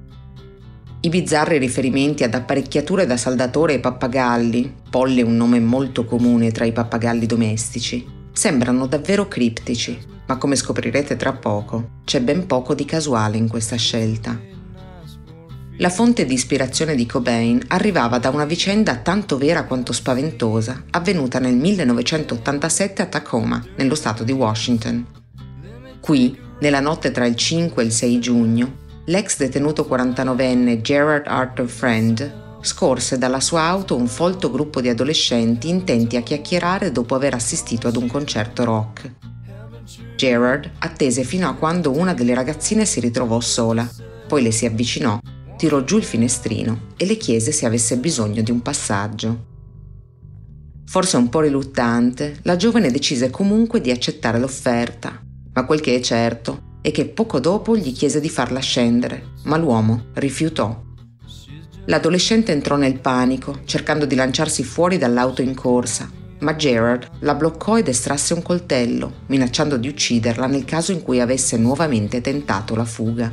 [1.06, 6.51] I bizzarri riferimenti ad apparecchiature da saldatore e pappagalli, Polly è un nome molto comune
[6.51, 12.74] tra i pappagalli domestici, sembrano davvero criptici, ma come scoprirete tra poco, c'è ben poco
[12.74, 14.39] di casuale in questa scelta.
[15.80, 21.38] La fonte di ispirazione di Cobain arrivava da una vicenda tanto vera quanto spaventosa, avvenuta
[21.39, 25.06] nel 1987 a Tacoma, nello stato di Washington.
[25.99, 31.68] Qui, nella notte tra il 5 e il 6 giugno, l'ex detenuto 49enne Gerard Arthur
[31.68, 37.34] Friend scorse dalla sua auto un folto gruppo di adolescenti intenti a chiacchierare dopo aver
[37.34, 39.12] assistito ad un concerto rock.
[40.16, 43.89] Gerard attese fino a quando una delle ragazzine si ritrovò sola,
[44.28, 45.20] poi le si avvicinò
[45.58, 49.51] tirò giù il finestrino e le chiese se avesse bisogno di un passaggio.
[50.86, 55.22] Forse un po' riluttante, la giovane decise comunque di accettare l'offerta,
[55.54, 59.55] ma quel che è certo è che poco dopo gli chiese di farla scendere, ma
[59.55, 60.84] l'uomo rifiutò.
[61.86, 67.77] L'adolescente entrò nel panico, cercando di lanciarsi fuori dall'auto in corsa, ma Gerard la bloccò
[67.77, 72.84] ed estrasse un coltello, minacciando di ucciderla nel caso in cui avesse nuovamente tentato la
[72.84, 73.31] fuga.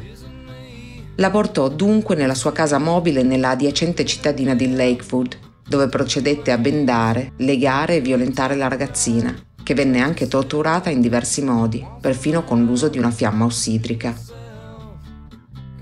[1.17, 5.37] La portò dunque nella sua casa mobile nella adiacente cittadina di Lakewood,
[5.69, 9.35] dove procedette a bendare, legare e violentare la ragazzina,
[9.71, 14.13] che venne anche torturata in diversi modi, perfino con l'uso di una fiamma ossidrica.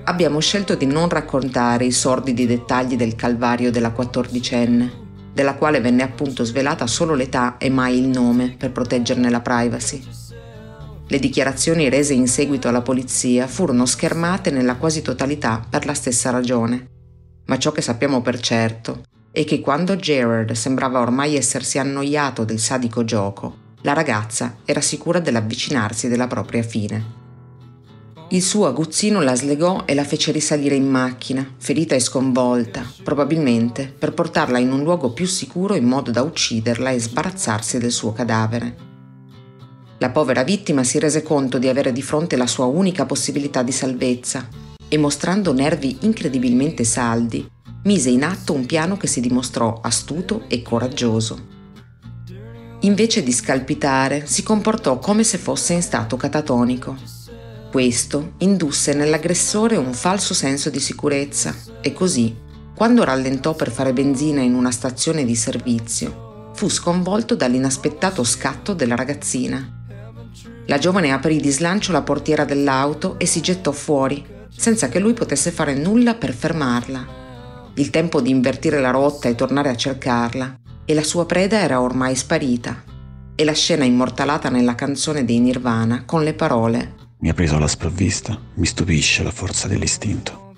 [0.05, 6.03] Abbiamo scelto di non raccontare i sordidi dettagli del calvario della quattordicenne, della quale venne
[6.03, 10.05] appunto svelata solo l'età e mai il nome per proteggerne la privacy.
[11.07, 16.29] Le dichiarazioni rese in seguito alla polizia furono schermate nella quasi totalità per la stessa
[16.29, 16.89] ragione.
[17.47, 22.59] Ma ciò che sappiamo per certo è che quando Gerard sembrava ormai essersi annoiato del
[22.59, 27.17] sadico gioco, la ragazza era sicura dell'avvicinarsi della propria fine.
[28.31, 33.87] Il suo aguzzino la slegò e la fece risalire in macchina, ferita e sconvolta, probabilmente
[33.87, 38.13] per portarla in un luogo più sicuro in modo da ucciderla e sbarazzarsi del suo
[38.13, 38.77] cadavere.
[39.99, 43.73] La povera vittima si rese conto di avere di fronte la sua unica possibilità di
[43.73, 44.47] salvezza
[44.89, 47.49] e mostrando nervi incredibilmente saldi,
[47.85, 51.58] mise in atto un piano che si dimostrò astuto e coraggioso.
[52.81, 56.97] Invece di scalpitare, si comportò come se fosse in stato catatonico.
[57.71, 62.35] Questo indusse nell'aggressore un falso senso di sicurezza e così,
[62.75, 68.95] quando rallentò per fare benzina in una stazione di servizio, fu sconvolto dall'inaspettato scatto della
[68.95, 69.77] ragazzina
[70.69, 74.23] la giovane aprì di slancio la portiera dell'auto e si gettò fuori,
[74.55, 77.73] senza che lui potesse fare nulla per fermarla.
[77.73, 80.59] Il tempo di invertire la rotta e tornare a cercarla,
[80.91, 82.83] e la sua preda era ormai sparita.
[83.35, 87.69] E la scena immortalata nella canzone dei Nirvana con le parole Mi ha preso alla
[87.69, 90.55] sprovvista, mi stupisce la forza dell'istinto.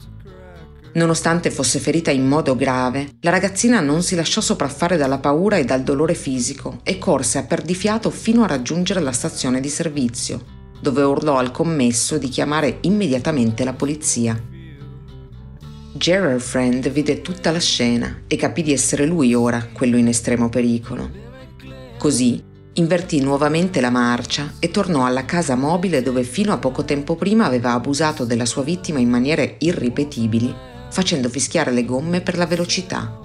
[0.93, 5.65] Nonostante fosse ferita in modo grave, la ragazzina non si lasciò sopraffare dalla paura e
[5.65, 10.45] dal dolore fisico e corse a perdifiato fino a raggiungere la stazione di servizio,
[10.81, 14.41] dove urlò al commesso di chiamare immediatamente la polizia.
[16.01, 20.49] Gerard Friend vide tutta la scena e capì di essere lui ora quello in estremo
[20.49, 21.11] pericolo.
[21.99, 22.43] Così
[22.73, 27.45] invertì nuovamente la marcia e tornò alla casa mobile dove fino a poco tempo prima
[27.45, 30.55] aveva abusato della sua vittima in maniere irripetibili
[30.89, 33.21] facendo fischiare le gomme per la velocità.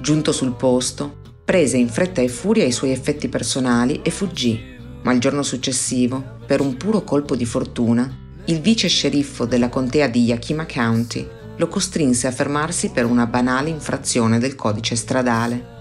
[0.00, 4.60] Giunto sul posto, prese in fretta e furia i suoi effetti personali e fuggì,
[5.02, 10.08] ma il giorno successivo, per un puro colpo di fortuna, il vice sceriffo della contea
[10.08, 11.24] di Yakima County
[11.56, 15.78] lo costrinse a fermarsi per una banale infrazione del codice stradale.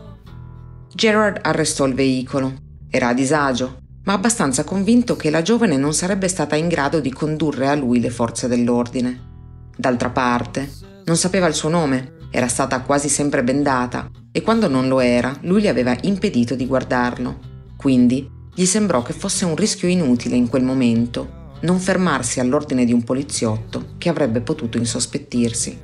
[0.94, 2.54] Gerard arrestò il veicolo.
[2.92, 7.12] Era a disagio, ma abbastanza convinto che la giovane non sarebbe stata in grado di
[7.12, 9.28] condurre a lui le forze dell'ordine.
[9.76, 10.70] D'altra parte,
[11.06, 15.36] non sapeva il suo nome, era stata quasi sempre bendata e quando non lo era,
[15.42, 17.40] lui le aveva impedito di guardarlo.
[17.76, 22.93] Quindi gli sembrò che fosse un rischio inutile in quel momento non fermarsi all'ordine di
[22.93, 25.78] un poliziotto che avrebbe potuto insospettirsi.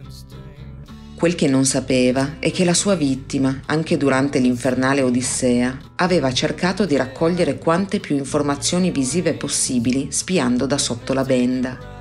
[1.16, 6.86] Quel che non sapeva è che la sua vittima, anche durante l'infernale Odissea, aveva cercato
[6.86, 11.94] di raccogliere quante più informazioni visive possibili spiando da sotto la benda.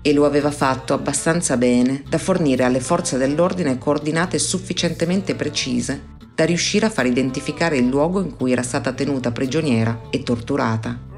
[0.00, 6.46] E lo aveva fatto abbastanza bene da fornire alle forze dell'ordine coordinate sufficientemente precise da
[6.46, 11.09] riuscire a far identificare il luogo in cui era stata tenuta prigioniera e torturata.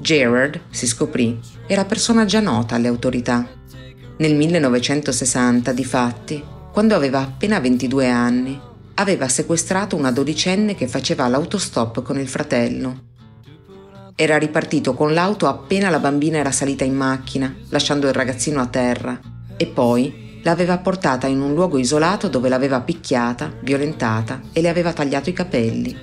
[0.00, 3.46] Gerard, si scoprì, era persona già nota alle autorità.
[4.16, 6.42] Nel 1960, difatti,
[6.72, 8.58] quando aveva appena 22 anni,
[8.94, 13.08] aveva sequestrato una dodicenne che faceva l'autostop con il fratello.
[14.14, 18.66] Era ripartito con l'auto appena la bambina era salita in macchina, lasciando il ragazzino a
[18.66, 19.20] terra,
[19.58, 24.94] e poi l'aveva portata in un luogo isolato dove l'aveva picchiata, violentata e le aveva
[24.94, 25.94] tagliato i capelli.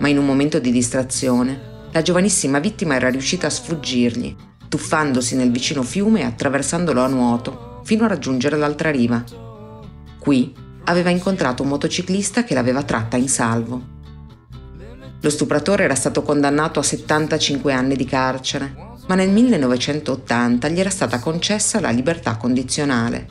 [0.00, 4.36] Ma in un momento di distrazione la giovanissima vittima era riuscita a sfuggirgli,
[4.68, 9.24] tuffandosi nel vicino fiume e attraversandolo a nuoto, fino a raggiungere l'altra riva.
[10.18, 13.96] Qui aveva incontrato un motociclista che l'aveva tratta in salvo.
[15.20, 18.74] Lo stupratore era stato condannato a 75 anni di carcere,
[19.08, 23.28] ma nel 1980 gli era stata concessa la libertà condizionale.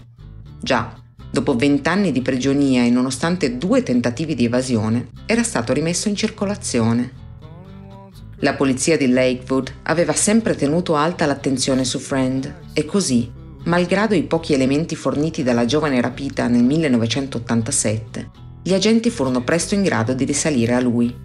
[0.59, 0.93] Già,
[1.31, 7.25] dopo vent'anni di prigionia e nonostante due tentativi di evasione, era stato rimesso in circolazione.
[8.41, 13.31] La polizia di Lakewood aveva sempre tenuto alta l'attenzione su Friend e così,
[13.63, 18.29] malgrado i pochi elementi forniti dalla giovane rapita nel 1987,
[18.61, 21.15] gli agenti furono presto in grado di risalire a lui.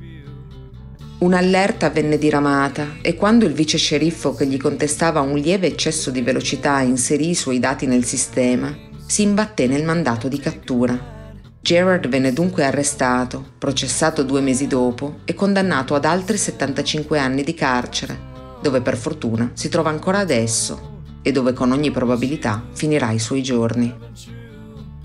[1.18, 6.22] Un'allerta venne diramata e quando il vice sceriffo che gli contestava un lieve eccesso di
[6.22, 11.11] velocità inserì i suoi dati nel sistema, si imbatté nel mandato di cattura
[11.62, 17.54] Gerard venne dunque arrestato, processato due mesi dopo e condannato ad altri 75 anni di
[17.54, 18.18] carcere,
[18.60, 23.44] dove per fortuna si trova ancora adesso e dove con ogni probabilità finirà i suoi
[23.44, 23.94] giorni.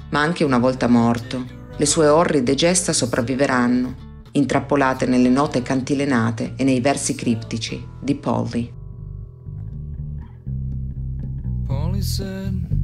[0.09, 1.45] Ma anche una volta morto,
[1.77, 3.95] le sue orride gesta sopravviveranno,
[4.31, 8.73] intrappolate nelle note cantilenate e nei versi criptici di Polly.
[11.67, 12.76] Polly said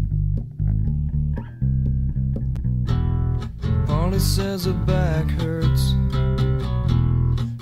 [4.13, 5.95] Molly says her back hurts.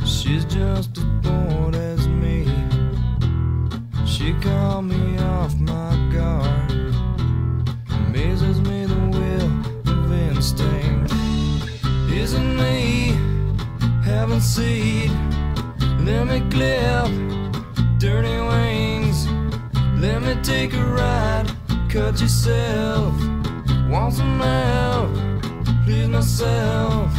[0.06, 2.46] She's just as bored as me.
[4.06, 6.72] She called me off my guard.
[7.90, 11.14] Amazes me the will of instinct.
[12.12, 13.14] Isn't me
[14.04, 15.10] having seed?
[16.02, 17.12] Let me clip
[17.98, 19.26] dirty wings.
[20.02, 21.50] Let me take a ride.
[21.88, 23.14] Cut yourself.
[23.88, 25.41] Want some help?
[25.92, 27.12] Please myself.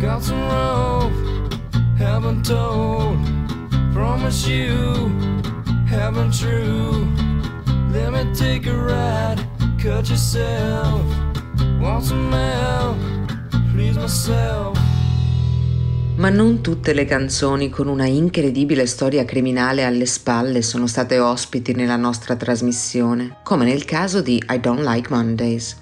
[0.00, 1.12] Got some rope,
[1.98, 3.16] haven't told.
[3.92, 5.10] Promise you,
[5.86, 7.06] haven't true.
[7.92, 9.46] Let me take a ride,
[9.78, 11.02] cut yourself.
[11.80, 12.96] Want some help,
[13.72, 14.78] please myself.
[16.16, 21.72] Ma non tutte le canzoni con una incredibile storia criminale alle spalle sono state ospiti
[21.72, 25.81] nella nostra trasmissione, come nel caso di I Don't Like Mondays.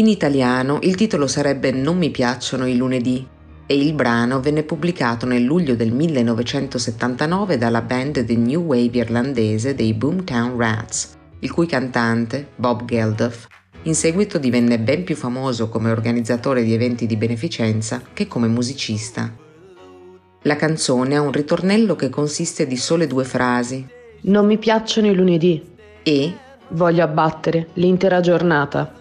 [0.00, 3.28] In italiano il titolo sarebbe Non mi piacciono i lunedì
[3.66, 9.74] e il brano venne pubblicato nel luglio del 1979 dalla band The New Wave irlandese
[9.74, 13.46] dei Boomtown Rats, il cui cantante, Bob Geldof,
[13.82, 19.30] in seguito divenne ben più famoso come organizzatore di eventi di beneficenza che come musicista.
[20.44, 23.86] La canzone ha un ritornello che consiste di sole due frasi.
[24.22, 25.62] Non mi piacciono i lunedì.
[26.02, 26.34] E
[26.70, 28.99] voglio abbattere l'intera giornata.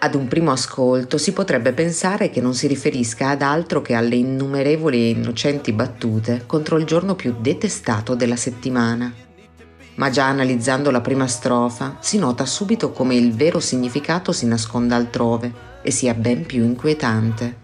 [0.00, 4.14] Ad un primo ascolto si potrebbe pensare che non si riferisca ad altro che alle
[4.14, 9.12] innumerevoli e innocenti battute contro il giorno più detestato della settimana.
[9.96, 14.94] Ma già analizzando la prima strofa si nota subito come il vero significato si nasconda
[14.94, 17.56] altrove e sia ben più inquietante.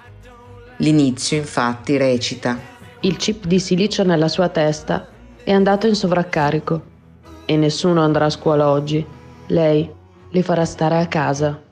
[0.78, 2.59] L'inizio infatti recita
[3.03, 5.07] Il chip di silicio nella sua testa
[5.45, 6.82] è andato in sovraccarico
[7.45, 9.07] e nessuno andrà a scuola oggi.
[9.47, 9.89] Lei
[10.30, 11.64] li farà stare a casa.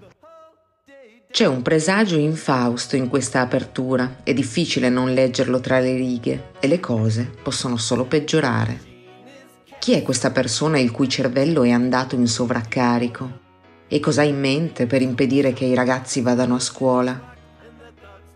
[1.33, 6.68] C'è un presagio infausto in questa apertura, è difficile non leggerlo tra le righe e
[6.68, 8.78] le cose possono solo peggiorare.
[9.78, 13.41] Chi è questa persona il cui cervello è andato in sovraccarico?
[13.89, 17.35] E cosa ha in mente per impedire che i ragazzi vadano a scuola?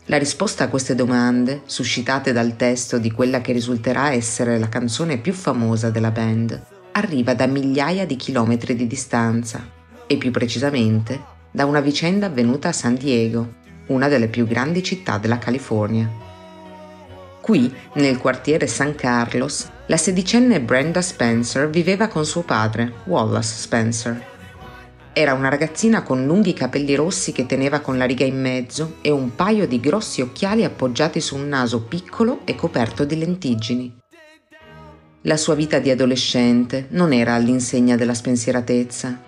[0.06, 5.18] La risposta a queste domande, suscitate dal testo di quella che risulterà essere la canzone
[5.18, 6.58] più famosa della band,
[6.92, 9.62] arriva da migliaia di chilometri di distanza
[10.06, 13.54] e più precisamente da una vicenda avvenuta a San Diego,
[13.86, 16.06] una delle più grandi città della California.
[17.40, 24.34] Qui, nel quartiere San Carlos, la sedicenne Brenda Spencer viveva con suo padre, Wallace Spencer,
[25.14, 29.08] era una ragazzina con lunghi capelli rossi che teneva con la riga in mezzo e
[29.08, 33.96] un paio di grossi occhiali appoggiati su un naso piccolo e coperto di lentiggini.
[35.22, 39.25] La sua vita di adolescente non era all'insegna della spensieratezza.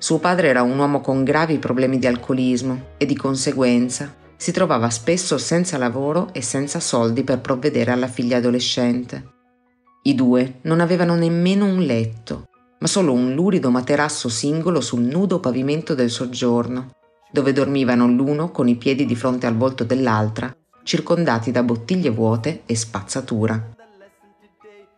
[0.00, 4.88] Suo padre era un uomo con gravi problemi di alcolismo e di conseguenza si trovava
[4.88, 9.32] spesso senza lavoro e senza soldi per provvedere alla figlia adolescente.
[10.04, 12.48] I due non avevano nemmeno un letto
[12.80, 16.92] ma solo un lurido materasso singolo sul nudo pavimento del soggiorno,
[17.30, 20.50] dove dormivano l'uno con i piedi di fronte al volto dell'altra,
[20.82, 23.79] circondati da bottiglie vuote e spazzatura.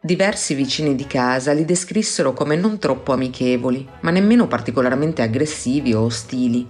[0.05, 6.01] Diversi vicini di casa li descrissero come non troppo amichevoli, ma nemmeno particolarmente aggressivi o
[6.01, 6.69] ostili.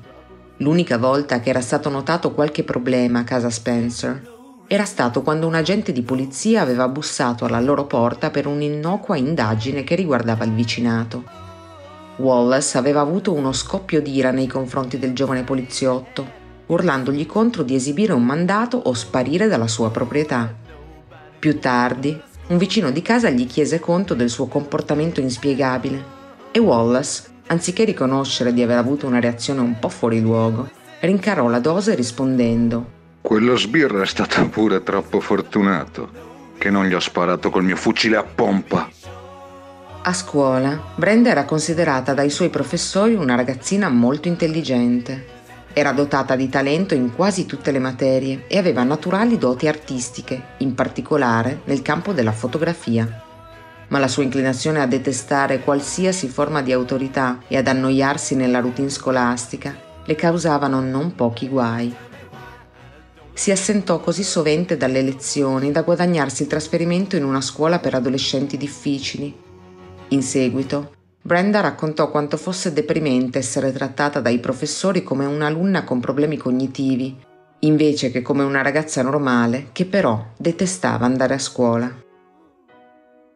[0.59, 4.30] L'unica volta che era stato notato qualche problema a casa Spencer
[4.66, 9.83] era stato quando un agente di polizia aveva bussato alla loro porta per un'innocua indagine
[9.83, 11.24] che riguardava il vicinato.
[12.16, 16.30] Wallace aveva avuto uno scoppio d'ira nei confronti del giovane poliziotto,
[16.66, 20.55] urlandogli contro di esibire un mandato o sparire dalla sua proprietà.
[21.39, 26.05] Più tardi, un vicino di casa gli chiese conto del suo comportamento inspiegabile
[26.51, 30.68] e Wallace, anziché riconoscere di aver avuto una reazione un po' fuori luogo,
[31.01, 36.11] rincarò la dose rispondendo quello sbirro è stato pure troppo fortunato,
[36.59, 38.90] che non gli ho sparato col mio fucile a pompa.
[40.03, 45.41] A scuola, Brenda era considerata dai suoi professori una ragazzina molto intelligente.
[45.73, 50.75] Era dotata di talento in quasi tutte le materie e aveva naturali doti artistiche, in
[50.75, 53.23] particolare nel campo della fotografia.
[53.89, 58.91] Ma la sua inclinazione a detestare qualsiasi forma di autorità e ad annoiarsi nella routine
[58.91, 61.95] scolastica le causavano non pochi guai
[63.35, 68.57] si assentò così sovente dalle lezioni da guadagnarsi il trasferimento in una scuola per adolescenti
[68.59, 69.35] difficili.
[70.09, 70.93] In seguito,
[71.25, 77.16] Brenda raccontò quanto fosse deprimente essere trattata dai professori come un'alunna con problemi cognitivi,
[77.61, 81.95] invece che come una ragazza normale che però detestava andare a scuola.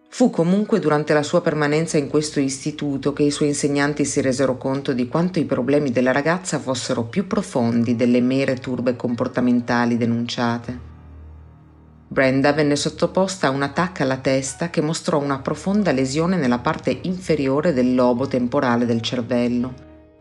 [0.08, 4.56] Fu comunque durante la sua permanenza in questo istituto che i suoi insegnanti si resero
[4.56, 10.85] conto di quanto i problemi della ragazza fossero più profondi delle mere turbe comportamentali denunciate.
[12.08, 17.00] Brenda venne sottoposta a un attacco alla testa che mostrò una profonda lesione nella parte
[17.02, 19.74] inferiore del lobo temporale del cervello,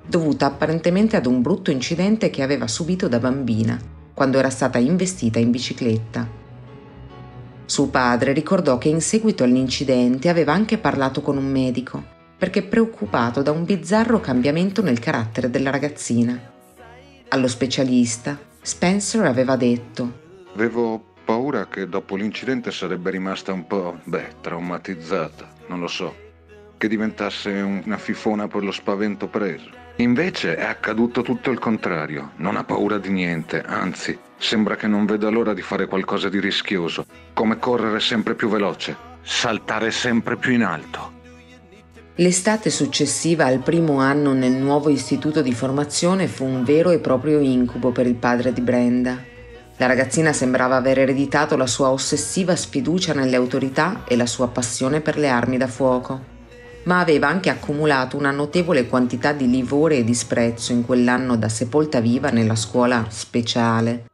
[0.05, 3.79] dovuta apparentemente ad un brutto incidente che aveva subito da bambina,
[4.13, 6.27] quando era stata investita in bicicletta.
[7.65, 12.03] Suo padre ricordò che in seguito all'incidente aveva anche parlato con un medico,
[12.37, 16.51] perché preoccupato da un bizzarro cambiamento nel carattere della ragazzina.
[17.29, 20.23] Allo specialista, Spencer aveva detto
[20.53, 26.15] Avevo paura che dopo l'incidente sarebbe rimasta un po', beh, traumatizzata, non lo so,
[26.77, 29.69] che diventasse una fifona per lo spavento preso.
[29.97, 35.05] Invece è accaduto tutto il contrario, non ha paura di niente, anzi, sembra che non
[35.05, 40.53] veda l'ora di fare qualcosa di rischioso, come correre sempre più veloce, saltare sempre più
[40.53, 41.11] in alto.
[42.15, 47.39] L'estate successiva al primo anno nel nuovo istituto di formazione fu un vero e proprio
[47.39, 49.33] incubo per il padre di Brenda.
[49.77, 55.01] La ragazzina sembrava aver ereditato la sua ossessiva sfiducia nelle autorità e la sua passione
[55.01, 56.33] per le armi da fuoco
[56.85, 61.99] ma aveva anche accumulato una notevole quantità di livore e disprezzo in quell'anno da sepolta
[61.99, 64.05] viva nella scuola speciale.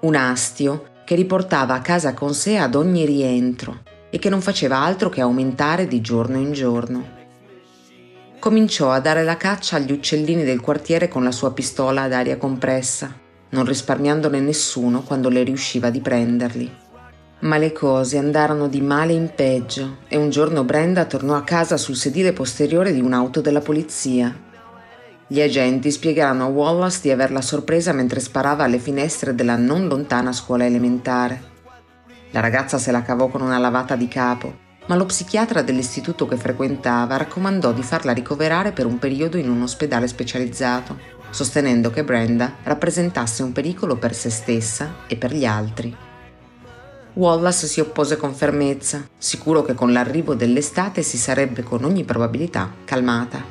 [0.00, 4.78] Un astio che riportava a casa con sé ad ogni rientro e che non faceva
[4.78, 7.20] altro che aumentare di giorno in giorno.
[8.38, 12.36] Cominciò a dare la caccia agli uccellini del quartiere con la sua pistola ad aria
[12.36, 13.21] compressa,
[13.52, 16.70] non risparmiandone nessuno quando le riusciva di prenderli.
[17.40, 21.76] Ma le cose andarono di male in peggio e un giorno Brenda tornò a casa
[21.76, 24.34] sul sedile posteriore di un'auto della polizia.
[25.26, 30.32] Gli agenti spiegarono a Wallace di averla sorpresa mentre sparava alle finestre della non lontana
[30.32, 31.50] scuola elementare.
[32.30, 36.36] La ragazza se la cavò con una lavata di capo, ma lo psichiatra dell'istituto che
[36.36, 42.58] frequentava raccomandò di farla ricoverare per un periodo in un ospedale specializzato, sostenendo che Brenda
[42.62, 45.96] rappresentasse un pericolo per se stessa e per gli altri.
[47.14, 52.72] Wallace si oppose con fermezza, sicuro che con l'arrivo dell'estate si sarebbe con ogni probabilità
[52.84, 53.42] calmata.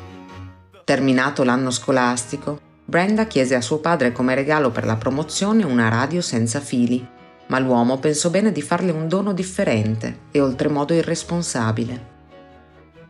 [0.84, 6.22] Terminato l'anno scolastico, Brenda chiese a suo padre come regalo per la promozione una radio
[6.22, 7.06] senza fili,
[7.48, 12.10] ma l'uomo pensò bene di farle un dono differente e oltremodo irresponsabile.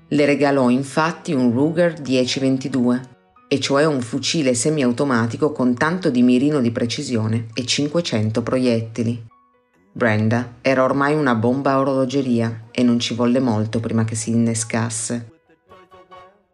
[0.10, 3.11] Le regalò infatti un Ruger 1022,
[3.54, 9.28] e cioè un fucile semiautomatico con tanto di mirino di precisione e 500 proiettili.
[9.92, 14.30] Brenda era ormai una bomba a orologeria e non ci volle molto prima che si
[14.30, 15.32] innescasse.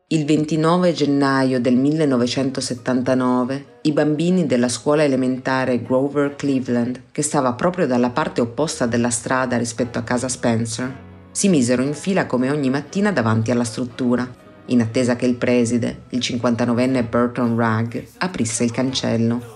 [0.07, 7.85] Il 29 gennaio del 1979 i bambini della scuola elementare Grover Cleveland, che stava proprio
[7.85, 10.91] dalla parte opposta della strada rispetto a casa Spencer,
[11.29, 16.03] si misero in fila come ogni mattina davanti alla struttura, in attesa che il preside,
[16.09, 19.55] il 59enne Burton Rugg, aprisse il cancello.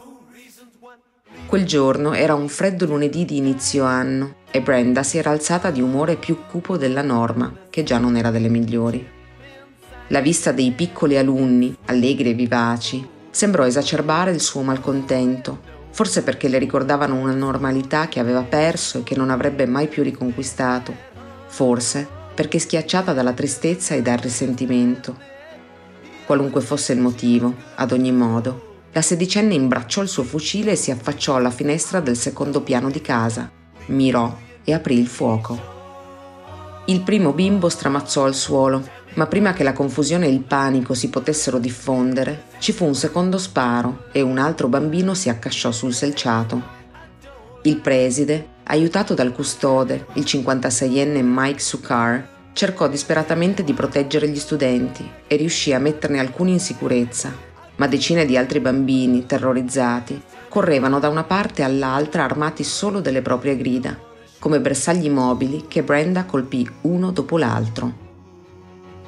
[1.45, 5.81] Quel giorno era un freddo lunedì di inizio anno e Brenda si era alzata di
[5.81, 9.05] umore più cupo della norma, che già non era delle migliori.
[10.07, 15.59] La vista dei piccoli alunni, allegri e vivaci, sembrò esacerbare il suo malcontento,
[15.91, 20.03] forse perché le ricordavano una normalità che aveva perso e che non avrebbe mai più
[20.03, 20.93] riconquistato,
[21.47, 25.17] forse perché schiacciata dalla tristezza e dal risentimento.
[26.25, 30.91] Qualunque fosse il motivo, ad ogni modo, la sedicenne imbracciò il suo fucile e si
[30.91, 33.49] affacciò alla finestra del secondo piano di casa,
[33.87, 35.79] mirò e aprì il fuoco.
[36.85, 41.09] Il primo bimbo stramazzò al suolo, ma prima che la confusione e il panico si
[41.09, 46.79] potessero diffondere, ci fu un secondo sparo e un altro bambino si accasciò sul selciato.
[47.63, 55.07] Il preside, aiutato dal custode, il 56enne Mike Sukar, cercò disperatamente di proteggere gli studenti
[55.27, 57.33] e riuscì a metterne alcuni in sicurezza,
[57.75, 63.57] ma decine di altri bambini, terrorizzati, correvano da una parte all'altra armati solo delle proprie
[63.57, 63.97] grida,
[64.39, 68.09] come bersagli mobili che Brenda colpì uno dopo l'altro.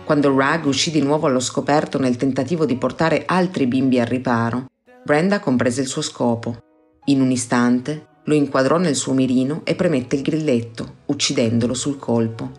[0.04, 4.66] Quando Rag uscì di nuovo allo scoperto nel tentativo di portare altri bimbi al riparo,
[5.06, 6.58] Brenda comprese il suo scopo.
[7.06, 12.52] In un istante lo inquadrò nel suo mirino e premette il grilletto, uccidendolo sul colpo.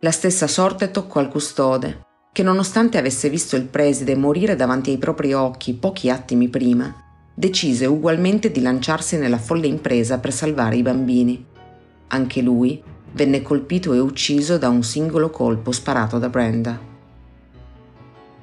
[0.00, 4.98] La stessa sorte toccò al custode, che nonostante avesse visto il preside morire davanti ai
[4.98, 6.94] propri occhi pochi attimi prima,
[7.34, 11.46] decise ugualmente di lanciarsi nella folle impresa per salvare i bambini.
[12.08, 12.82] Anche lui
[13.12, 16.90] venne colpito e ucciso da un singolo colpo sparato da Brenda.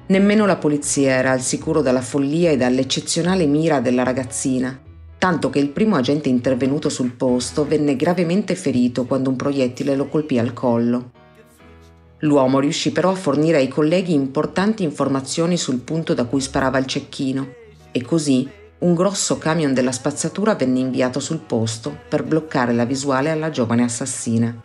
[0.06, 4.76] Nemmeno la polizia era al sicuro dalla follia e dall'eccezionale mira della ragazzina,
[5.20, 10.08] tanto che il primo agente intervenuto sul posto venne gravemente ferito quando un proiettile lo
[10.08, 11.10] colpì al collo.
[12.20, 16.86] L'uomo riuscì però a fornire ai colleghi importanti informazioni sul punto da cui sparava il
[16.86, 17.52] cecchino
[17.92, 18.48] e così
[18.78, 23.82] un grosso camion della spazzatura venne inviato sul posto per bloccare la visuale alla giovane
[23.82, 24.58] assassina.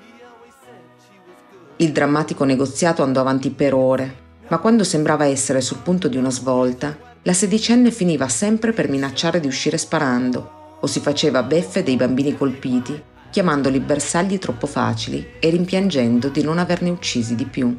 [1.76, 6.32] Il drammatico negoziato andò avanti per ore, ma quando sembrava essere sul punto di una
[6.32, 11.96] svolta, la sedicenne finiva sempre per minacciare di uscire sparando o si faceva beffe dei
[11.96, 13.02] bambini colpiti
[13.32, 17.76] chiamandoli bersagli troppo facili e rimpiangendo di non averne uccisi di più.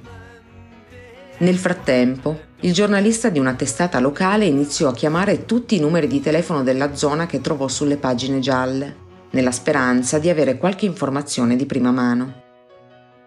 [1.39, 6.21] Nel frattempo, il giornalista di una testata locale iniziò a chiamare tutti i numeri di
[6.21, 8.97] telefono della zona che trovò sulle pagine gialle,
[9.31, 12.43] nella speranza di avere qualche informazione di prima mano.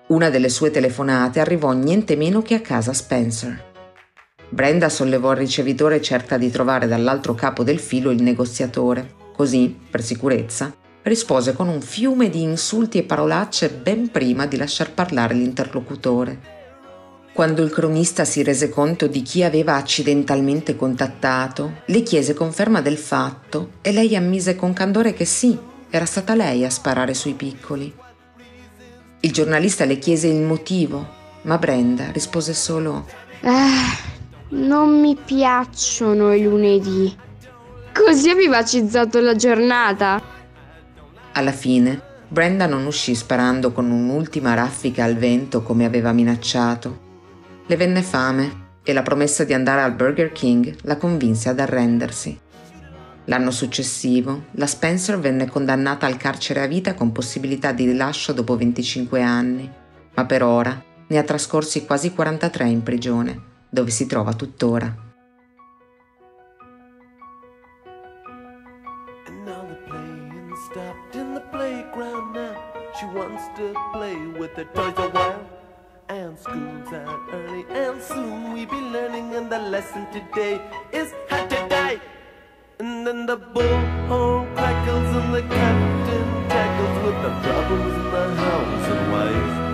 [0.10, 3.69] Una delle sue telefonate arrivò niente meno che a casa Spencer.
[4.50, 10.02] Brenda sollevò il ricevitore certa di trovare dall'altro capo del filo il negoziatore, così, per
[10.02, 10.74] sicurezza,
[11.04, 16.58] rispose con un fiume di insulti e parolacce ben prima di lasciar parlare l'interlocutore.
[17.32, 22.98] Quando il cronista si rese conto di chi aveva accidentalmente contattato, le chiese conferma del
[22.98, 25.58] fatto e lei ammise con candore che sì,
[25.90, 27.94] era stata lei a sparare sui piccoli.
[29.22, 31.08] Il giornalista le chiese il motivo,
[31.44, 33.06] ma Brenda rispose solo
[33.42, 34.19] Eh,
[34.50, 37.16] non mi piacciono i lunedì.
[37.94, 40.22] Così ha vivacizzato la giornata.
[41.34, 47.08] Alla fine, Brenda non uscì sparando con un'ultima raffica al vento come aveva minacciato.
[47.66, 52.40] Le venne fame e la promessa di andare al Burger King la convinse ad arrendersi.
[53.26, 58.56] L'anno successivo, la Spencer venne condannata al carcere a vita con possibilità di rilascio dopo
[58.56, 59.70] 25 anni,
[60.16, 65.08] ma per ora ne ha trascorsi quasi 43 in prigione, dove si trova tuttora.
[74.38, 74.58] With.
[76.10, 79.36] And school's out early, and soon we be learning.
[79.36, 80.60] And the lesson today
[80.92, 82.00] is how to die.
[82.80, 86.90] And then the bullhorn crackles, and the captain tackles.
[87.22, 89.69] the problems in the house and wife.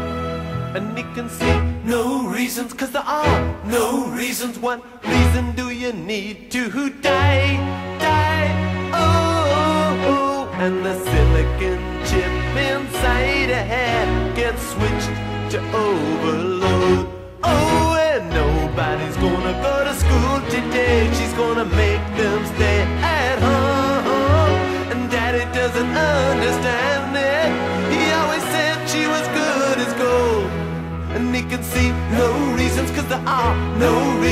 [0.76, 4.60] And he can see no reasons, cause there are no reasons.
[4.60, 7.56] What reason do you need to die?
[7.98, 10.60] Die, oh, oh.
[10.60, 12.34] and the silicon chip
[12.74, 15.16] inside a head gets switched
[15.54, 17.08] to overload.
[17.42, 21.10] Oh, and nobody's gonna go to school today.
[21.14, 24.92] She's gonna make them stay at home.
[24.92, 26.95] And daddy doesn't understand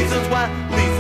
[0.04, 0.28] reasons.
[0.28, 0.93] Why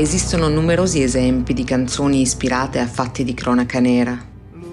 [0.00, 4.18] esistono numerosi esempi di canzoni ispirate a fatti di cronaca nera.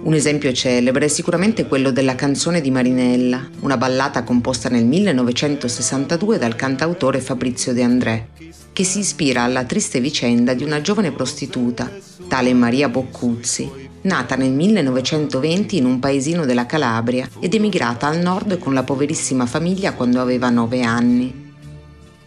[0.03, 6.37] Un esempio celebre è sicuramente quello della canzone di Marinella, una ballata composta nel 1962
[6.37, 8.29] dal cantautore Fabrizio De André,
[8.71, 11.91] che si ispira alla triste vicenda di una giovane prostituta,
[12.29, 13.69] tale Maria Boccuzzi,
[14.03, 19.45] nata nel 1920 in un paesino della Calabria ed emigrata al nord con la poverissima
[19.45, 21.46] famiglia quando aveva nove anni.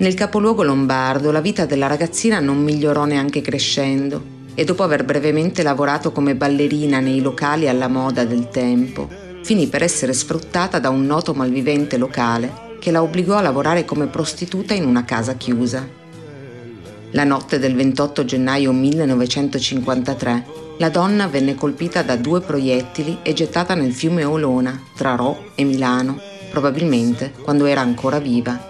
[0.01, 5.62] Nel capoluogo lombardo la vita della ragazzina non migliorò neanche crescendo e dopo aver brevemente
[5.62, 9.11] lavorato come ballerina nei locali alla moda del tempo,
[9.42, 14.07] finì per essere sfruttata da un noto malvivente locale che la obbligò a lavorare come
[14.07, 15.86] prostituta in una casa chiusa.
[17.11, 20.46] La notte del 28 gennaio 1953
[20.78, 25.64] la donna venne colpita da due proiettili e gettata nel fiume Olona tra Rho e
[25.64, 26.18] Milano,
[26.51, 28.69] probabilmente quando era ancora viva.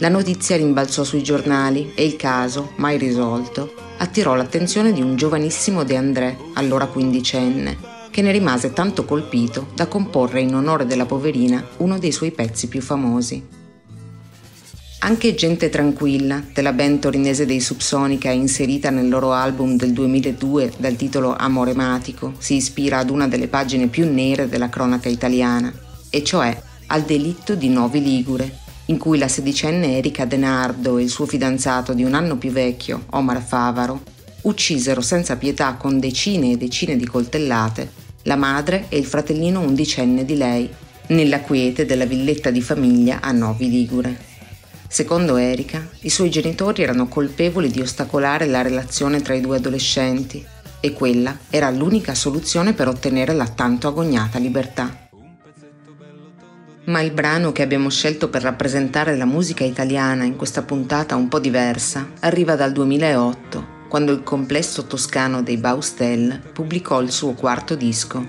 [0.00, 5.84] La notizia rimbalzò sui giornali e il caso, mai risolto, attirò l'attenzione di un giovanissimo
[5.84, 7.76] De André, allora quindicenne,
[8.10, 12.68] che ne rimase tanto colpito da comporre in onore della poverina uno dei suoi pezzi
[12.68, 13.46] più famosi.
[15.00, 20.96] Anche Gente Tranquilla, della band torinese dei Subsonica inserita nel loro album del 2002 dal
[20.96, 25.70] titolo Amorematico, si ispira ad una delle pagine più nere della cronaca italiana,
[26.08, 28.59] e cioè al delitto di Novi Ligure,
[28.90, 33.04] in cui la sedicenne Erika Denardo e il suo fidanzato di un anno più vecchio,
[33.10, 34.02] Omar Favaro,
[34.42, 40.24] uccisero senza pietà con decine e decine di coltellate la madre e il fratellino undicenne
[40.24, 40.68] di lei,
[41.08, 44.28] nella quiete della villetta di famiglia a Novi Ligure.
[44.86, 50.44] Secondo Erika, i suoi genitori erano colpevoli di ostacolare la relazione tra i due adolescenti
[50.80, 55.09] e quella era l'unica soluzione per ottenere la tanto agognata libertà.
[56.90, 61.28] Ma il brano che abbiamo scelto per rappresentare la musica italiana in questa puntata un
[61.28, 67.76] po' diversa arriva dal 2008, quando il complesso toscano dei Baustel pubblicò il suo quarto
[67.76, 68.26] disco.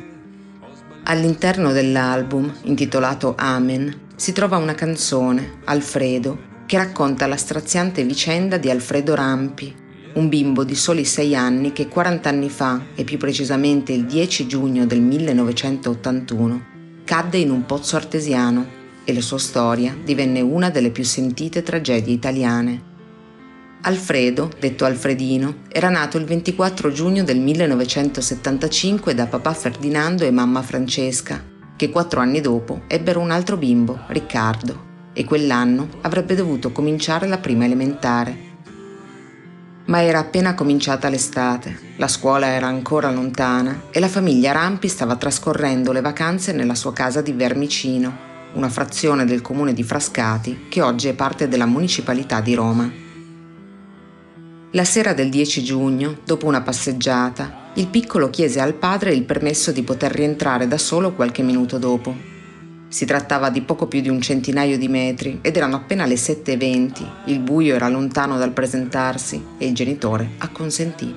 [1.05, 8.69] All'interno dell'album, intitolato Amen, si trova una canzone, Alfredo, che racconta la straziante vicenda di
[8.69, 9.75] Alfredo Rampi,
[10.13, 14.45] un bimbo di soli sei anni che 40 anni fa, e più precisamente il 10
[14.45, 16.70] giugno del 1981,
[17.03, 22.13] cadde in un pozzo artesiano e la sua storia divenne una delle più sentite tragedie
[22.13, 22.89] italiane.
[23.83, 30.61] Alfredo, detto Alfredino, era nato il 24 giugno del 1975 da papà Ferdinando e mamma
[30.61, 31.43] Francesca,
[31.75, 37.39] che quattro anni dopo ebbero un altro bimbo, Riccardo, e quell'anno avrebbe dovuto cominciare la
[37.39, 38.49] prima elementare.
[39.91, 45.17] Ma era appena cominciata l'estate, la scuola era ancora lontana e la famiglia Rampi stava
[45.17, 48.17] trascorrendo le vacanze nella sua casa di Vermicino,
[48.53, 52.89] una frazione del comune di Frascati che oggi è parte della municipalità di Roma.
[54.71, 59.73] La sera del 10 giugno, dopo una passeggiata, il piccolo chiese al padre il permesso
[59.73, 62.15] di poter rientrare da solo qualche minuto dopo.
[62.91, 67.05] Si trattava di poco più di un centinaio di metri ed erano appena le 7.20,
[67.27, 71.15] il buio era lontano dal presentarsi e il genitore acconsentì.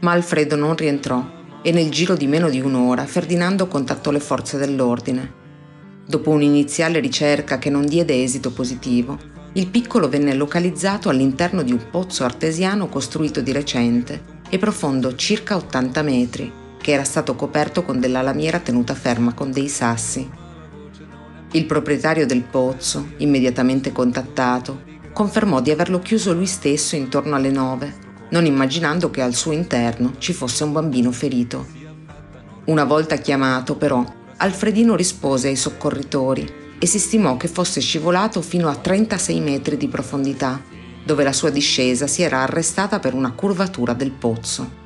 [0.00, 1.24] Ma Alfredo non rientrò
[1.62, 5.32] e nel giro di meno di un'ora Ferdinando contattò le forze dell'ordine.
[6.06, 9.18] Dopo un'iniziale ricerca che non diede esito positivo,
[9.54, 15.56] il piccolo venne localizzato all'interno di un pozzo artesiano costruito di recente e profondo circa
[15.56, 16.52] 80 metri,
[16.84, 20.28] che era stato coperto con della lamiera tenuta ferma con dei sassi.
[21.52, 24.82] Il proprietario del pozzo, immediatamente contattato,
[25.14, 27.90] confermò di averlo chiuso lui stesso intorno alle nove,
[28.28, 31.66] non immaginando che al suo interno ci fosse un bambino ferito.
[32.66, 34.04] Una volta chiamato, però,
[34.36, 39.88] Alfredino rispose ai soccorritori e si stimò che fosse scivolato fino a 36 metri di
[39.88, 40.60] profondità,
[41.02, 44.82] dove la sua discesa si era arrestata per una curvatura del pozzo.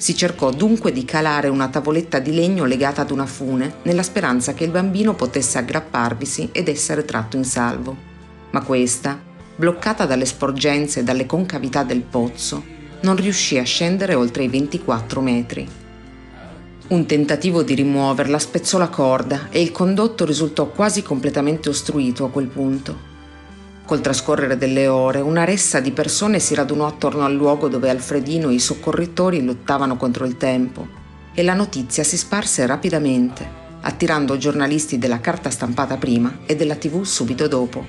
[0.00, 4.54] Si cercò dunque di calare una tavoletta di legno legata ad una fune, nella speranza
[4.54, 7.94] che il bambino potesse aggrapparvisi ed essere tratto in salvo.
[8.52, 9.20] Ma questa,
[9.54, 12.64] bloccata dalle sporgenze e dalle concavità del pozzo,
[13.02, 15.68] non riuscì a scendere oltre i 24 metri.
[16.88, 22.30] Un tentativo di rimuoverla spezzò la corda e il condotto risultò quasi completamente ostruito a
[22.30, 23.09] quel punto.
[23.90, 28.48] Col trascorrere delle ore, una ressa di persone si radunò attorno al luogo dove Alfredino
[28.48, 30.86] e i soccorritori lottavano contro il tempo.
[31.34, 33.44] E la notizia si sparse rapidamente,
[33.80, 37.84] attirando giornalisti della carta stampata prima e della tv subito dopo,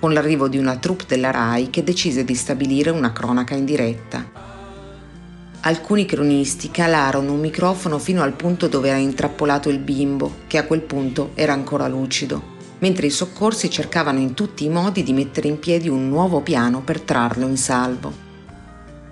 [0.00, 4.28] con l'arrivo di una troupe della RAI che decise di stabilire una cronaca in diretta.
[5.60, 10.64] Alcuni cronisti calarono un microfono fino al punto dove era intrappolato il bimbo, che a
[10.64, 12.53] quel punto era ancora lucido,
[12.84, 16.82] mentre i soccorsi cercavano in tutti i modi di mettere in piedi un nuovo piano
[16.82, 18.12] per trarlo in salvo.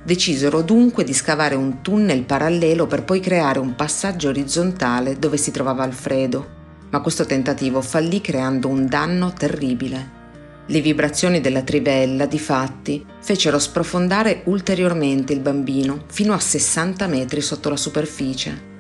[0.03, 5.51] Decisero dunque di scavare un tunnel parallelo per poi creare un passaggio orizzontale dove si
[5.53, 6.61] trovava Alfredo,
[6.91, 10.21] ma questo tentativo fallì creando un danno terribile.
[10.67, 17.71] Le vibrazioni della trivella, difatti, fecero sprofondare ulteriormente il bambino fino a 60 metri sotto
[17.71, 18.72] la superficie.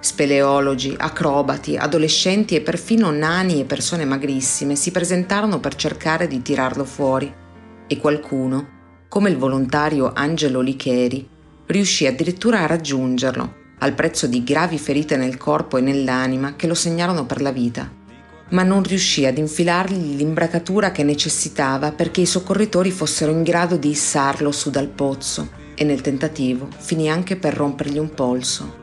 [0.00, 6.84] Speleologi, acrobati, adolescenti e perfino nani e persone magrissime si presentarono per cercare di tirarlo
[6.84, 7.32] fuori
[7.86, 8.78] e qualcuno,
[9.08, 11.28] come il volontario Angelo Licheri,
[11.66, 16.74] riuscì addirittura a raggiungerlo, al prezzo di gravi ferite nel corpo e nell'anima che lo
[16.74, 17.98] segnarono per la vita
[18.50, 23.90] ma non riuscì ad infilargli l'imbracatura che necessitava perché i soccorritori fossero in grado di
[23.90, 28.79] issarlo su dal pozzo e nel tentativo finì anche per rompergli un polso.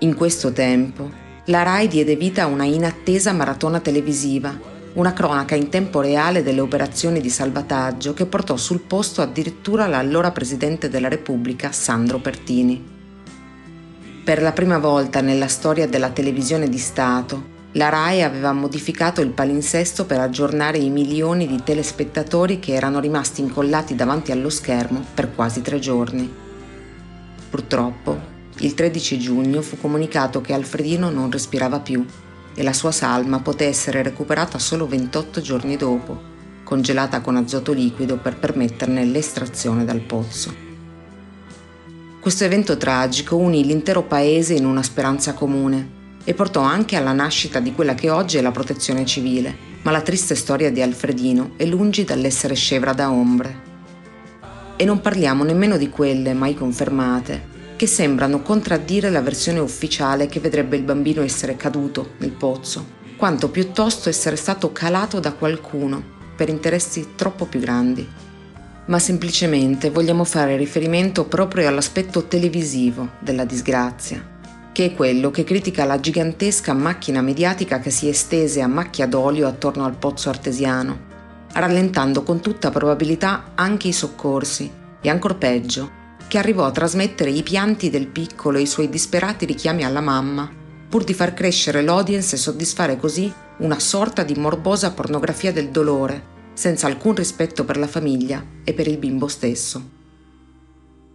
[0.00, 1.10] In questo tempo,
[1.46, 4.56] la RAI diede vita a una inattesa maratona televisiva,
[4.92, 10.30] una cronaca in tempo reale delle operazioni di salvataggio che portò sul posto addirittura l'allora
[10.30, 12.80] Presidente della Repubblica Sandro Pertini.
[14.22, 19.30] Per la prima volta nella storia della televisione di Stato, la RAI aveva modificato il
[19.30, 25.34] palinsesto per aggiornare i milioni di telespettatori che erano rimasti incollati davanti allo schermo per
[25.34, 26.32] quasi tre giorni.
[27.50, 28.27] Purtroppo,
[28.60, 32.04] il 13 giugno fu comunicato che Alfredino non respirava più
[32.54, 36.20] e la sua salma poté essere recuperata solo 28 giorni dopo,
[36.64, 40.66] congelata con azoto liquido per permetterne l'estrazione dal pozzo.
[42.20, 47.60] Questo evento tragico unì l'intero paese in una speranza comune e portò anche alla nascita
[47.60, 51.64] di quella che oggi è la protezione civile, ma la triste storia di Alfredino è
[51.64, 53.66] lungi dall'essere scevra da ombre.
[54.74, 60.40] E non parliamo nemmeno di quelle mai confermate, che sembrano contraddire la versione ufficiale che
[60.40, 62.84] vedrebbe il bambino essere caduto nel pozzo,
[63.16, 66.02] quanto piuttosto essere stato calato da qualcuno
[66.34, 68.04] per interessi troppo più grandi.
[68.86, 74.36] Ma semplicemente vogliamo fare riferimento proprio all'aspetto televisivo della disgrazia
[74.72, 79.48] che è quello che critica la gigantesca macchina mediatica che si estese a macchia d'olio
[79.48, 80.96] attorno al pozzo artesiano,
[81.52, 84.70] rallentando con tutta probabilità anche i soccorsi
[85.00, 85.97] e ancor peggio,
[86.28, 90.48] che arrivò a trasmettere i pianti del piccolo e i suoi disperati richiami alla mamma,
[90.88, 96.36] pur di far crescere l'audience e soddisfare così una sorta di morbosa pornografia del dolore,
[96.52, 99.96] senza alcun rispetto per la famiglia e per il bimbo stesso.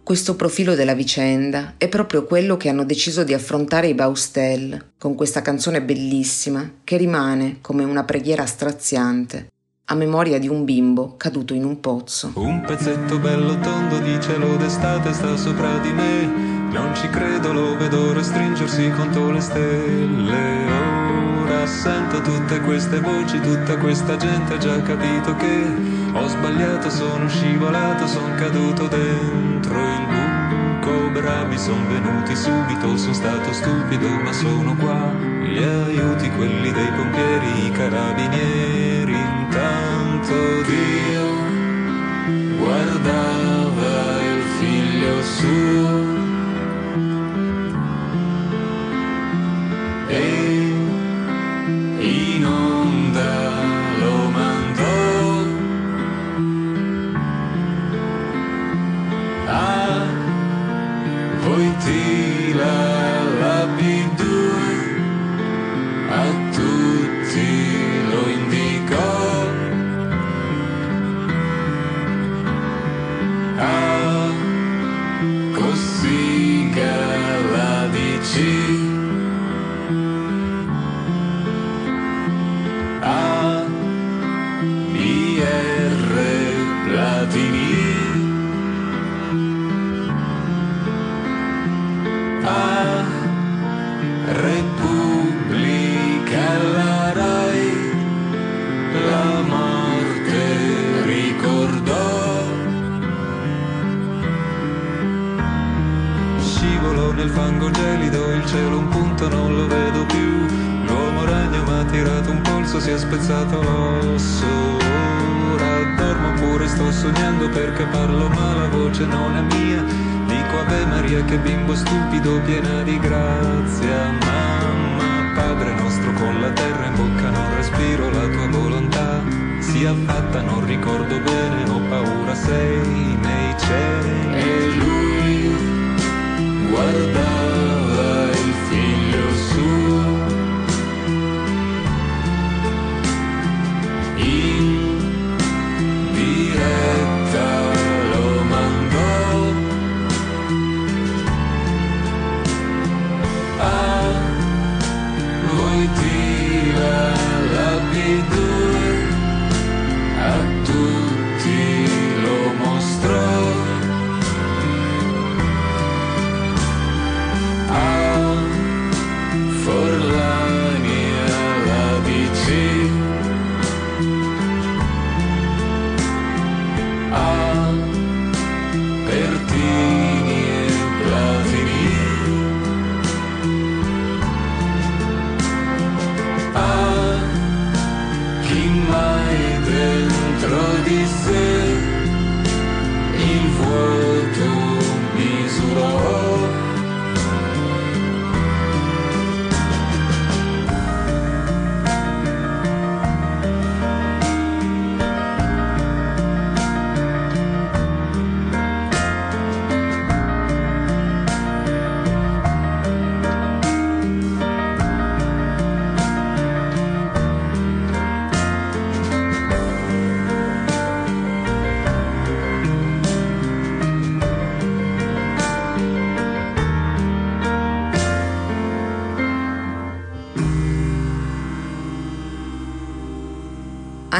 [0.02, 5.14] Questo profilo della vicenda è proprio quello che hanno deciso di affrontare i Baustel con
[5.14, 9.52] questa canzone bellissima che rimane come una preghiera straziante
[9.86, 12.32] a memoria di un bimbo caduto in un pozzo.
[12.36, 16.24] Un pezzetto bello tondo di cielo d'estate sta sopra di me,
[16.70, 20.72] non ci credo, lo vedo restringersi contro le stelle.
[21.42, 25.66] Ora sento tutte queste voci, tutta questa gente ha già capito che
[26.14, 31.10] ho sbagliato, sono scivolato, sono caduto dentro il buco.
[31.10, 35.12] Bravi sono venuti subito, sono stato stupido, ma sono qua.
[35.42, 38.93] Gli aiuti, quelli dei pompieri, i carabinieri.
[40.26, 41.28] Dio
[42.56, 45.92] guardava il figlio suo.
[50.08, 50.63] E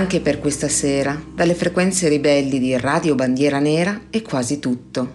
[0.05, 5.15] Anche per questa sera, dalle frequenze ribelli di Radio Bandiera Nera è quasi tutto.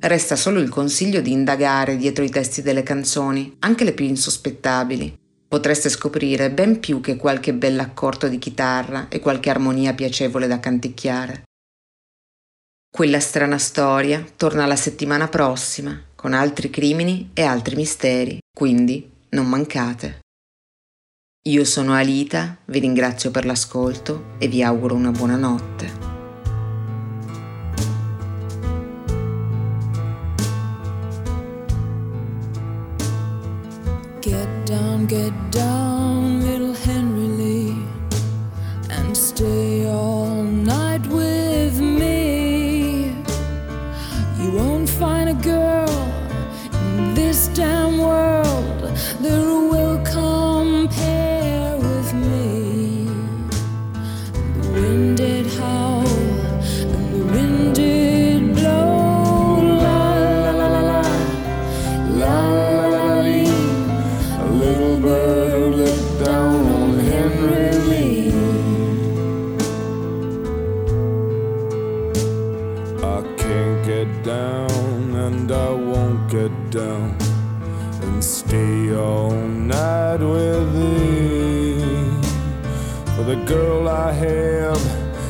[0.00, 5.14] Resta solo il consiglio di indagare dietro i testi delle canzoni, anche le più insospettabili.
[5.46, 11.42] Potreste scoprire ben più che qualche bell'accordo di chitarra e qualche armonia piacevole da canticchiare.
[12.90, 19.46] Quella strana storia torna la settimana prossima con altri crimini e altri misteri, quindi non
[19.46, 20.20] mancate.
[21.46, 25.92] Io sono Alita, vi ringrazio per l'ascolto e vi auguro una buona notte.
[34.18, 36.05] Get down, get down,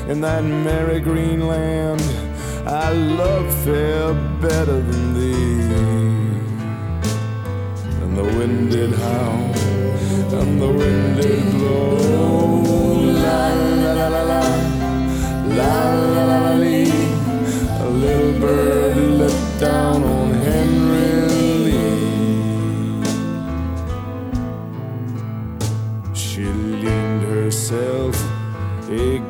[0.09, 2.03] in that merry green land,
[2.67, 5.57] I love fair better than thee.
[8.03, 9.55] And the wind did howl
[10.41, 11.97] and the wind did blow.
[13.25, 13.49] La
[13.83, 14.43] la la la la,
[15.59, 15.75] la
[16.15, 16.67] la la la.
[17.81, 19.96] A little bird looked down